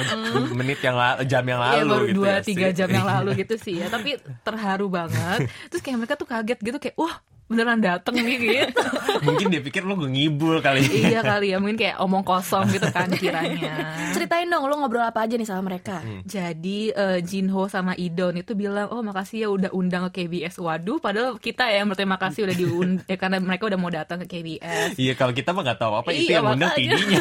menit 0.53 0.79
yang 0.81 0.95
lalu, 0.95 1.19
jam 1.25 1.45
yang 1.45 1.61
lalu 1.61 1.75
Iya 1.75 1.85
baru 1.85 2.05
gitu 2.05 2.17
dua 2.17 2.29
ya 2.29 2.39
tiga 2.41 2.67
sih. 2.67 2.77
jam 2.77 2.89
yang 2.89 3.07
lalu 3.09 3.31
gitu 3.43 3.55
sih 3.59 3.75
ya 3.77 3.87
tapi 3.89 4.11
terharu 4.41 4.87
banget 4.89 5.39
terus 5.69 5.81
kayak 5.81 5.97
mereka 5.99 6.15
tuh 6.15 6.29
kaget 6.29 6.59
gitu 6.61 6.79
kayak 6.79 6.97
wah 6.97 7.15
beneran 7.53 7.79
dateng 7.79 8.17
nih 8.17 8.37
gitu 8.41 8.83
Mungkin 9.23 9.47
dia 9.49 9.61
pikir 9.61 9.83
lu 9.83 9.95
gue 9.95 10.09
ngibul 10.09 10.59
kali. 10.59 10.83
iya 10.83 11.23
kali 11.23 11.53
ya 11.53 11.61
mungkin 11.61 11.77
kayak 11.77 11.97
omong 11.97 12.23
kosong 12.23 12.67
gitu 12.69 12.89
kan 12.89 13.07
kiranya 13.09 13.93
Ceritain 14.15 14.49
dong 14.49 14.65
lo 14.65 14.75
ngobrol 14.75 15.01
apa 15.01 15.23
aja 15.23 15.37
nih 15.37 15.45
sama 15.45 15.63
mereka. 15.65 16.03
jadi 16.23 16.79
eh, 16.91 17.19
Jinho 17.21 17.67
sama 17.67 17.95
Idon 17.95 18.35
itu 18.37 18.53
bilang 18.53 18.89
oh 18.89 19.01
makasih 19.01 19.39
ya 19.39 19.49
udah 19.49 19.71
undang 19.71 20.09
ke 20.09 20.25
KBS 20.25 20.59
waduh 20.59 20.99
padahal 20.99 21.37
kita 21.37 21.67
ya 21.67 21.81
yang 21.81 21.89
berterima 21.89 22.17
kasih 22.17 22.45
udah 22.45 22.57
diundang 22.57 23.07
ya, 23.11 23.17
karena 23.17 23.39
mereka 23.39 23.69
udah 23.69 23.79
mau 23.79 23.89
datang 23.89 24.19
ke 24.19 24.29
KBS 24.29 24.97
Iya 24.97 25.13
kalau 25.13 25.31
kita 25.31 25.51
mah 25.51 25.63
nggak 25.63 25.79
tahu 25.79 25.93
apa 25.95 26.09
itu 26.11 26.23
Iya, 26.25 26.39
yang 26.39 26.47
undang. 26.51 26.73
PD-nya. 26.73 27.21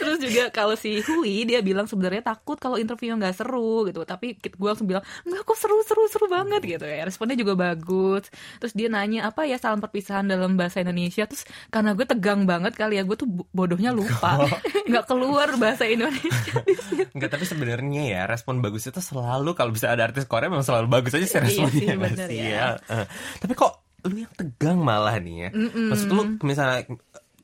Terus 0.00 0.16
juga 0.18 0.48
kalau 0.48 0.74
si 0.74 1.04
Hui 1.04 1.44
dia 1.44 1.60
bilang 1.60 1.84
sebenarnya 1.84 2.24
takut 2.24 2.56
kalau 2.56 2.74
interviewnya 2.74 3.20
nggak 3.20 3.36
seru 3.36 3.84
gitu. 3.84 4.00
Tapi 4.02 4.34
gue 4.34 4.68
langsung 4.68 4.88
bilang 4.88 5.04
nggak 5.22 5.42
kok 5.44 5.56
seru 5.56 5.84
seru 5.84 6.08
seru 6.08 6.26
banget 6.26 6.64
gitu 6.64 6.84
ya. 6.84 7.04
Responnya 7.04 7.36
juga 7.36 7.52
bagus. 7.54 8.32
Terus 8.56 8.72
dia 8.72 8.88
nanya 8.88 9.28
apa 9.28 9.44
ya 9.44 9.60
salam 9.60 9.78
perpisahan 9.78 10.24
dalam 10.24 10.56
bahasa 10.56 10.80
Indonesia. 10.80 11.28
Terus 11.28 11.44
karena 11.68 11.92
gue 11.92 12.08
tegang 12.08 12.48
banget 12.48 12.72
kali 12.72 12.96
ya 12.96 13.04
gue 13.04 13.14
tuh 13.14 13.28
bo- 13.28 13.48
bodohnya 13.52 13.92
lupa 13.92 14.40
nggak 14.88 15.04
keluar 15.04 15.52
bahasa 15.54 15.84
Indonesia. 15.84 16.56
Enggak, 17.14 17.36
tapi 17.36 17.44
sebenarnya 17.44 18.02
ya 18.08 18.22
respon 18.24 18.58
bagus 18.58 18.88
itu 18.88 18.98
selalu 18.98 19.52
kalau 19.52 19.68
bisa 19.68 19.92
ada 19.92 20.08
artis 20.08 20.24
Korea 20.24 20.48
memang 20.48 20.64
selalu 20.64 20.88
bagus 20.88 21.12
aja 21.12 21.26
sih 21.26 21.36
Iya 21.36 21.44
responnya 21.44 21.72
sih, 21.74 21.86
nggak 21.86 22.00
bener 22.00 22.26
sih 22.26 22.38
ya. 22.40 22.66
Eh, 22.88 23.06
tapi 23.36 23.52
kok 23.52 23.72
lu 24.00 24.16
yang 24.16 24.32
tegang 24.32 24.78
malah 24.80 25.20
nih 25.20 25.36
ya. 25.44 25.48
Maksud 25.52 26.08
lu 26.08 26.22
misalnya 26.40 26.88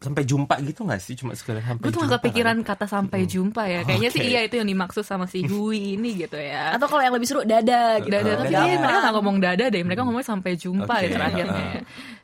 sampai 0.07 0.23
jumpa 0.23 0.55
gitu 0.63 0.87
nggak 0.87 1.03
sih 1.03 1.19
cuma 1.19 1.35
sekedar 1.35 1.59
sampai 1.61 1.83
gue 1.83 1.91
tuh 1.91 2.01
nggak 2.01 2.23
kepikiran 2.23 2.57
kata 2.63 2.87
sampai 2.87 3.21
jumpa 3.27 3.63
ya. 3.67 3.81
Kayaknya 3.83 4.11
sih 4.11 4.23
Oke. 4.23 4.31
iya 4.31 4.41
itu 4.43 4.55
yang 4.55 4.69
dimaksud 4.69 5.03
sama 5.03 5.27
si 5.27 5.43
Hui 5.43 5.99
ini 5.99 6.15
gitu 6.17 6.39
ya. 6.39 6.73
Atau 6.73 6.87
kalau 6.87 7.03
yang 7.03 7.13
lebih 7.13 7.27
seru 7.27 7.43
dada 7.43 7.99
gitu. 7.99 8.15
Dada, 8.15 8.33
tapi 8.39 8.55
Dada. 8.55 8.63
dia 8.63 8.79
mereka 8.79 8.99
nggak 9.03 9.15
ngomong 9.19 9.37
dada 9.43 9.65
deh, 9.67 9.83
mereka 9.83 10.01
ngomongnya 10.03 10.29
sampai 10.31 10.53
jumpa 10.55 10.87
Oke, 10.89 11.03
di 11.03 11.09
terakhirnya. 11.11 11.67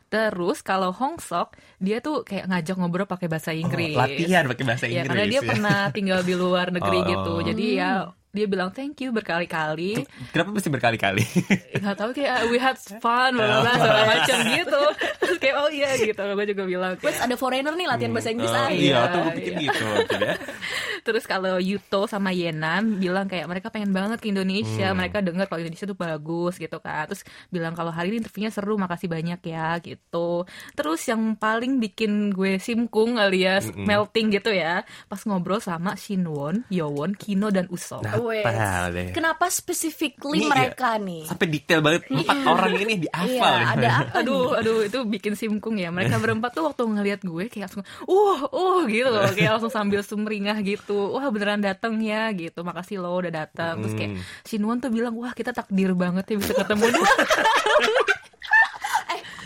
Terus 0.07 0.61
kalau 0.61 0.93
Hong 0.93 1.17
Sok 1.17 1.57
dia 1.81 1.97
tuh 1.97 2.21
kayak 2.21 2.45
ngajak 2.45 2.75
ngobrol 2.77 3.09
pakai 3.09 3.25
bahasa 3.25 3.49
Inggris. 3.49 3.97
Oh, 3.97 4.05
latihan 4.05 4.45
pakai 4.45 4.63
bahasa 4.63 4.85
Ya, 4.85 5.01
Inggris. 5.01 5.09
karena 5.09 5.25
dia 5.25 5.41
ya. 5.41 5.49
pernah 5.49 5.77
tinggal 5.89 6.19
di 6.21 6.33
luar 6.33 6.69
negeri 6.69 6.99
Oh. 7.03 7.07
gitu. 7.09 7.33
Jadi 7.49 7.65
ya 7.75 7.91
dia 8.33 8.49
bilang 8.49 8.73
thank 8.73 8.97
you 8.97 9.13
berkali-kali. 9.13 10.09
Kenapa 10.33 10.49
mesti 10.49 10.65
berkali-kali? 10.67 11.21
Nggak 11.81 11.95
tahu 11.95 12.09
kayak 12.11 12.49
we 12.49 12.57
had 12.57 12.73
fun, 12.97 13.31
bla 13.31 13.45
bla 13.45 13.57
bla, 13.61 13.73
segala 13.77 14.03
macam 14.09 14.37
gitu. 14.49 14.81
Terus 15.21 15.37
kayak 15.37 15.55
oh 15.55 15.69
iya 15.69 15.89
gitu, 15.95 16.17
gue 16.17 16.45
juga 16.49 16.63
bilang. 16.65 16.91
Wes 16.97 17.13
kayak- 17.13 17.29
ada 17.29 17.35
foreigner 17.37 17.73
nih 17.73 17.85
latihan 17.85 18.09
bahasa 18.09 18.33
Inggris 18.33 18.49
Oh, 18.49 18.57
ah. 18.57 18.67
iya, 18.67 18.81
Iya, 18.81 18.99
tuh 19.05 19.19
gue 19.21 19.33
pikir 19.37 19.53
iya. 19.53 19.61
gitu. 19.63 19.85
Oke 19.95 20.15
deh. 20.17 20.37
Terus 21.05 21.23
kalau 21.23 21.59
Yuto 21.59 22.07
sama 22.07 22.31
Yenan 22.31 22.97
bilang 22.97 23.27
kayak 23.27 23.45
mereka 23.45 23.67
pengen 23.67 23.91
banget 23.91 24.17
ke 24.17 24.31
Indonesia, 24.31 24.87
mereka 24.95 25.19
dengar 25.19 25.45
kalau 25.45 25.59
Indonesia 25.59 25.83
tuh 25.83 25.99
bagus 25.99 26.55
gitu 26.55 26.79
kan. 26.79 27.05
Terus 27.05 27.21
bilang 27.51 27.75
kalau 27.75 27.91
hari 27.91 28.09
ini 28.09 28.23
interviewnya 28.23 28.49
seru, 28.49 28.79
makasih 28.79 29.11
banyak 29.11 29.43
ya 29.43 29.77
gitu. 29.77 30.47
Terus 30.73 31.03
yang 31.05 31.35
paling 31.35 31.77
bikin 31.77 32.31
gue 32.31 32.55
simkung 32.57 33.19
alias 33.19 33.67
melting 33.75 34.31
gitu 34.31 34.49
ya, 34.49 34.81
pas 35.05 35.19
ngobrol 35.27 35.59
sama 35.59 35.93
Shinwon, 35.93 36.63
Yowon, 36.71 37.13
Kino 37.13 37.51
dan 37.51 37.67
Usop. 37.67 37.99
Nah, 38.01 38.22
Wes. 38.23 38.45
Apa 38.47 38.89
deh? 38.89 39.11
Kenapa 39.11 39.45
specifically 39.51 40.43
Ini 40.43 40.47
mereka 40.47 40.95
nih? 40.95 41.27
Sampai 41.27 41.47
detail 41.51 41.79
banget 41.83 42.07
empat 42.07 42.37
orang 42.47 42.73
ini 42.79 42.93
dihafal. 43.03 43.27
Iya, 43.27 43.51
ya. 43.51 43.73
ada 43.75 43.89
apa 44.03 44.17
Aduh, 44.23 44.55
aduh 44.55 44.79
itu 44.87 44.99
bikin 45.03 45.33
simkung 45.35 45.75
ya. 45.75 45.91
Mereka 45.91 46.17
berempat 46.23 46.55
tuh 46.55 46.63
waktu 46.71 46.81
ngelihat 46.87 47.21
gue 47.21 47.43
kayak 47.51 47.67
langsung, 47.67 47.83
uh, 48.07 48.41
uh 48.47 48.81
gitu 48.87 49.09
loh, 49.11 49.27
kayak 49.35 49.51
langsung 49.59 49.73
sambil 49.73 49.99
sumringah 50.01 50.57
gitu. 50.63 51.15
Wah 51.15 51.27
beneran 51.27 51.59
dateng 51.59 51.99
ya 51.99 52.31
gitu. 52.31 52.63
Makasih 52.63 53.03
lo 53.03 53.19
udah 53.19 53.33
datang. 53.33 53.83
Terus 53.83 53.95
kayak 53.99 54.11
Shinwon 54.47 54.79
tuh 54.79 54.89
bilang, 54.89 55.13
wah 55.19 55.35
kita 55.35 55.51
takdir 55.51 55.91
banget 55.93 56.23
ya 56.31 56.35
bisa 56.39 56.53
ketemu 56.55 56.85
dua. 56.95 57.11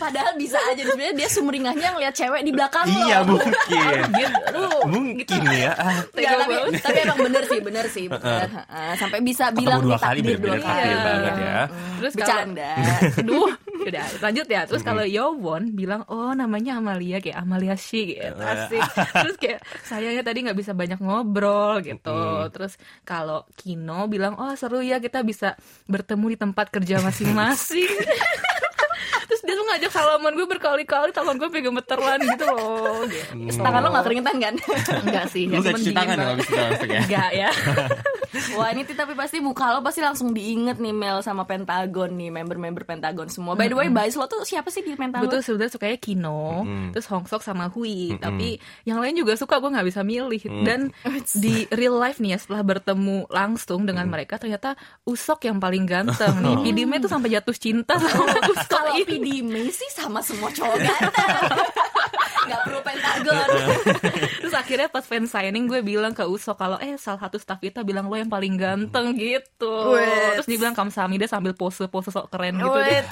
Padahal 0.08 0.32
bisa 0.40 0.56
aja 0.64 0.82
sebenarnya 0.82 1.14
dia 1.14 1.28
sumringahnya 1.28 1.88
ngeliat 1.92 2.14
cewek 2.16 2.40
di 2.40 2.52
belakang 2.56 2.88
lo. 2.88 3.04
Iya 3.04 3.18
mungkin. 3.28 3.52
gitu. 4.24 4.40
Aduh, 4.48 4.80
Mungkin 4.88 5.40
ya. 5.52 5.72
Ah, 5.76 6.00
Nggak, 6.00 6.16
Tega 6.16 6.36
tapi, 6.40 6.54
tapi 6.80 6.98
emang 7.04 7.18
bener 7.20 7.42
sih, 7.44 7.58
bener 7.60 7.84
sih. 7.92 8.04
bener. 8.08 8.48
Heeh, 8.48 8.92
Sampai 8.96 9.20
bisa 9.20 9.52
Ketemu 9.52 9.60
bilang 9.60 9.80
dua 9.84 9.98
kali 10.00 10.18
bener-bener 10.24 10.60
kali. 10.64 10.80
Iya. 10.88 10.98
banget 11.04 11.34
ya. 11.36 11.58
Terus 11.98 12.12
Bercanda. 12.16 12.72
Aduh, 13.20 13.48
udah 13.84 14.06
lanjut 14.24 14.46
ya. 14.48 14.62
Terus 14.64 14.82
kalau 14.82 15.04
Yowon 15.04 15.62
bilang, 15.76 16.02
oh 16.08 16.32
namanya 16.32 16.80
Amalia 16.80 17.20
kayak 17.20 17.36
Amalia 17.36 17.76
Shi 17.76 18.16
gitu. 18.16 18.32
Asik. 18.40 18.80
Terus 19.12 19.36
kayak 19.36 19.60
sayangnya 19.84 20.24
tadi 20.24 20.38
nggak 20.48 20.56
bisa 20.56 20.72
banyak 20.72 20.98
ngobrol 21.04 21.84
gitu. 21.84 22.48
Terus 22.48 22.80
kalau 23.04 23.44
Kino 23.52 24.08
bilang, 24.08 24.40
oh 24.40 24.56
seru 24.56 24.80
ya 24.80 24.96
kita 24.96 25.20
bisa 25.20 25.52
bertemu 25.84 26.32
di 26.32 26.38
tempat 26.40 26.66
kerja 26.72 26.96
masing-masing. 27.04 27.92
Dia 29.48 29.56
tuh 29.56 29.64
ngajak 29.64 29.92
salaman 29.96 30.32
gue 30.36 30.44
berkali-kali, 30.44 31.08
tangan 31.08 31.40
gue 31.40 31.48
pengen 31.48 31.72
gemeteran 31.72 32.20
gitu 32.20 32.44
loh. 32.52 33.00
Gitu. 33.08 33.56
Tangan 33.56 33.80
lo 33.80 33.88
gak 33.96 34.04
keringetan 34.04 34.36
kan? 34.36 34.54
Enggak 35.08 35.24
sih, 35.32 35.48
Lu 35.48 35.64
gak 35.64 35.72
cuci 35.72 35.96
tangan 35.96 36.20
ya 36.20 36.26
habis 36.36 36.44
itu 36.44 36.56
langsung 36.60 36.90
ya? 36.92 37.00
Enggak 37.08 37.30
ya. 37.32 37.50
Wah 38.60 38.68
ini 38.76 38.84
tapi 38.84 39.16
pasti 39.16 39.40
muka 39.40 39.72
lo 39.72 39.80
pasti 39.80 40.04
langsung 40.04 40.36
diinget 40.36 40.76
nih 40.76 40.92
Mel 40.92 41.24
sama 41.24 41.48
Pentagon 41.48 42.12
nih 42.12 42.28
member-member 42.28 42.84
Pentagon 42.84 43.32
semua. 43.32 43.56
By 43.56 43.72
the 43.72 43.76
way, 43.80 43.88
Bais 43.88 44.12
lo 44.20 44.28
tuh 44.28 44.44
siapa 44.44 44.68
sih 44.68 44.84
di 44.84 44.92
Pentagon? 44.92 45.24
Gue 45.24 45.40
tuh 45.40 45.40
sebenarnya 45.40 45.72
sukanya 45.72 45.96
Kino, 45.96 46.68
terus 46.92 47.08
Hongsok 47.08 47.40
sama 47.40 47.72
Hui. 47.72 48.20
Tapi 48.20 48.60
yang 48.84 49.00
lain 49.00 49.16
juga 49.16 49.32
suka, 49.32 49.56
gue 49.56 49.72
nggak 49.72 49.88
bisa 49.88 50.04
milih. 50.04 50.44
Dan 50.60 50.92
di 51.40 51.64
real 51.72 51.96
life 51.96 52.20
nih 52.20 52.36
ya, 52.36 52.38
setelah 52.38 52.60
bertemu 52.60 53.32
langsung 53.32 53.88
dengan 53.88 54.04
mereka, 54.12 54.36
ternyata 54.36 54.76
Usok 55.08 55.48
yang 55.48 55.56
paling 55.56 55.88
ganteng 55.88 56.36
nih. 56.44 56.56
Pidime 56.68 57.00
tuh 57.00 57.08
sampai 57.08 57.32
jatuh 57.32 57.56
cinta 57.56 57.96
sama 57.96 58.28
Usok 58.44 58.68
Kalau 58.68 58.92
ini. 59.00 59.37
Sih 59.72 59.90
sama 59.92 60.22
semua 60.24 60.48
cowok 60.50 60.78
ganteng. 60.78 61.60
Gak 62.48 62.60
perlu 62.64 62.80
Pentagon. 62.80 63.48
Terus 64.40 64.54
akhirnya 64.56 64.88
pas 64.88 65.04
fan 65.04 65.28
signing 65.28 65.68
gue 65.68 65.84
bilang 65.84 66.16
ke 66.16 66.24
Usok 66.24 66.56
kalau 66.56 66.80
eh 66.80 66.96
salah 66.96 67.20
satu 67.20 67.36
staff 67.36 67.60
kita 67.60 67.84
bilang 67.84 68.08
lo 68.08 68.16
yang 68.16 68.32
paling 68.32 68.56
ganteng 68.56 69.12
gitu. 69.20 69.92
Wets. 69.92 70.40
Terus 70.40 70.48
dia 70.48 70.58
bilang 70.64 70.72
kamsahamnida 70.72 71.28
sambil 71.28 71.52
pose-pose 71.52 72.08
sok 72.08 72.32
keren 72.32 72.56
gitu 72.56 72.78
deh. 72.80 73.04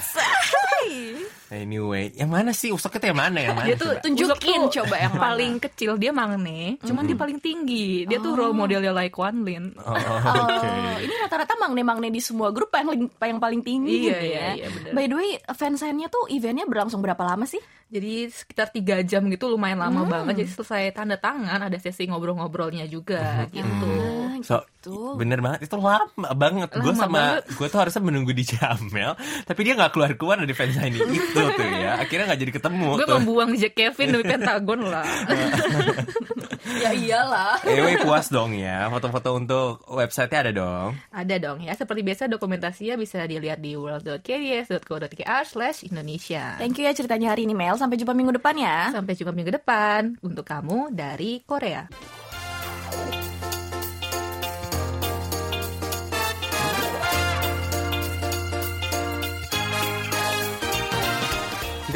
Anyway, 1.47 2.11
yang 2.11 2.27
mana 2.27 2.51
sih 2.51 2.75
usoknya 2.75 3.15
yang 3.15 3.19
mana 3.23 3.39
yang 3.39 3.55
mana? 3.55 3.67
Dia 3.71 3.75
tuh 3.79 3.95
coba? 3.95 4.03
Tunjukin 4.03 4.59
tuh 4.67 4.71
coba 4.83 4.95
yang 4.99 5.13
mana. 5.15 5.23
paling 5.31 5.53
kecil 5.63 5.91
dia 5.95 6.11
Magne, 6.11 6.75
cuman 6.83 7.03
dia 7.07 7.15
paling 7.15 7.39
tinggi. 7.39 8.03
Dia 8.03 8.19
tuh 8.19 8.35
role 8.35 8.51
modelnya 8.51 8.91
like 8.91 9.15
Wan 9.15 9.47
Lin. 9.47 9.71
Oh, 9.79 9.95
oke. 9.95 10.67
Oh, 10.67 10.97
ini 10.99 11.13
rata-rata 11.23 11.55
magne-magne 11.55 12.11
di 12.11 12.19
semua 12.19 12.51
grup 12.51 12.67
yang 12.75 13.07
yang 13.15 13.39
paling 13.39 13.63
tinggi 13.63 13.95
Iya, 13.95 14.07
gitu 14.11 14.25
iya, 14.27 14.39
ya. 14.39 14.49
iya, 14.59 14.67
bener. 14.67 14.91
By 14.91 15.05
the 15.07 15.15
way, 15.15 15.29
fansign-nya 15.47 16.07
tuh 16.07 16.27
eventnya 16.27 16.67
berlangsung 16.67 16.99
berapa 16.99 17.23
lama 17.23 17.47
sih? 17.47 17.63
Jadi 17.87 18.27
sekitar 18.27 18.67
tiga 18.67 18.99
jam 18.99 19.23
gitu 19.31 19.47
lumayan 19.47 19.79
lama 19.79 20.03
banget. 20.03 20.43
Jadi 20.43 20.49
selesai 20.51 20.83
tanda 20.91 21.15
tangan 21.15 21.63
ada 21.63 21.77
sesi 21.79 22.03
ngobrol-ngobrolnya 22.11 22.83
juga 22.85 23.47
gitu. 23.47 23.87
Ah, 23.87 24.35
So, 24.37 24.61
gitu. 24.77 25.17
bener 25.17 25.41
banget 25.41 25.65
itu 25.65 25.75
lama 25.75 26.29
banget. 26.37 26.69
Gue 26.77 26.93
sama 26.93 27.41
gue 27.43 27.67
tuh 27.67 27.79
harusnya 27.81 28.01
menunggu 28.05 28.31
di 28.31 28.45
Jamel, 28.45 29.17
tapi 29.43 29.59
dia 29.65 29.73
nggak 29.73 29.91
keluar 29.91 30.11
keluar 30.15 30.37
dari 30.39 30.53
fansign 30.53 30.93
itu 30.95 31.33
tuh 31.57 31.69
ya. 31.73 31.99
Akhirnya 31.99 32.31
nggak 32.31 32.41
jadi 32.45 32.53
ketemu 32.53 32.87
Gue 32.95 33.07
membuang 33.19 33.51
Jack 33.57 33.73
Kevin 33.75 34.07
dari 34.15 34.25
Pentagon 34.25 34.81
lah. 34.87 35.07
ya 36.83 36.91
iyalah. 36.93 37.55
Anyway, 37.63 37.97
puas 38.01 38.27
dong 38.29 38.55
ya. 38.55 38.87
Foto-foto 38.91 39.29
untuk 39.35 39.83
website-nya 39.87 40.39
ada 40.47 40.51
dong. 40.53 40.89
Ada 41.11 41.35
dong 41.39 41.63
ya. 41.63 41.73
Seperti 41.73 42.01
biasa 42.03 42.29
dokumentasinya 42.29 42.95
bisa 42.99 43.23
dilihat 43.25 43.59
di 43.59 43.73
world.kbs.co.kr 43.75 45.43
slash 45.47 45.87
Indonesia. 45.87 46.59
Thank 46.59 46.79
you 46.79 46.85
ya 46.87 46.93
ceritanya 46.93 47.33
hari 47.35 47.47
ini 47.47 47.55
Mel. 47.55 47.79
Sampai 47.79 47.97
jumpa 47.99 48.13
minggu 48.13 48.35
depan 48.35 48.55
ya. 48.59 48.91
Sampai 48.91 49.15
jumpa 49.15 49.33
minggu 49.33 49.51
depan 49.53 50.19
untuk 50.21 50.45
kamu 50.45 50.91
dari 50.93 51.41
Korea. 51.43 51.87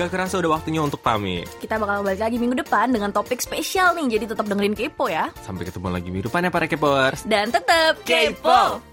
Gak 0.01 0.17
kerasa 0.17 0.41
udah 0.41 0.57
waktunya 0.57 0.81
untuk 0.81 0.97
pamit. 1.05 1.45
Kita 1.61 1.77
bakal 1.77 2.01
balik 2.01 2.25
lagi 2.25 2.41
minggu 2.41 2.57
depan 2.57 2.89
dengan 2.89 3.13
topik 3.13 3.37
spesial 3.37 3.93
nih. 3.93 4.17
Jadi 4.17 4.33
tetap 4.33 4.49
dengerin 4.49 4.73
Kepo 4.73 5.05
ya. 5.05 5.29
Sampai 5.45 5.61
ketemu 5.69 5.93
lagi 5.93 6.09
minggu 6.09 6.25
depan 6.25 6.41
ya 6.41 6.49
para 6.49 6.65
Kepers. 6.65 7.21
Dan 7.29 7.53
tetap 7.53 8.01
Kepo. 8.01 8.90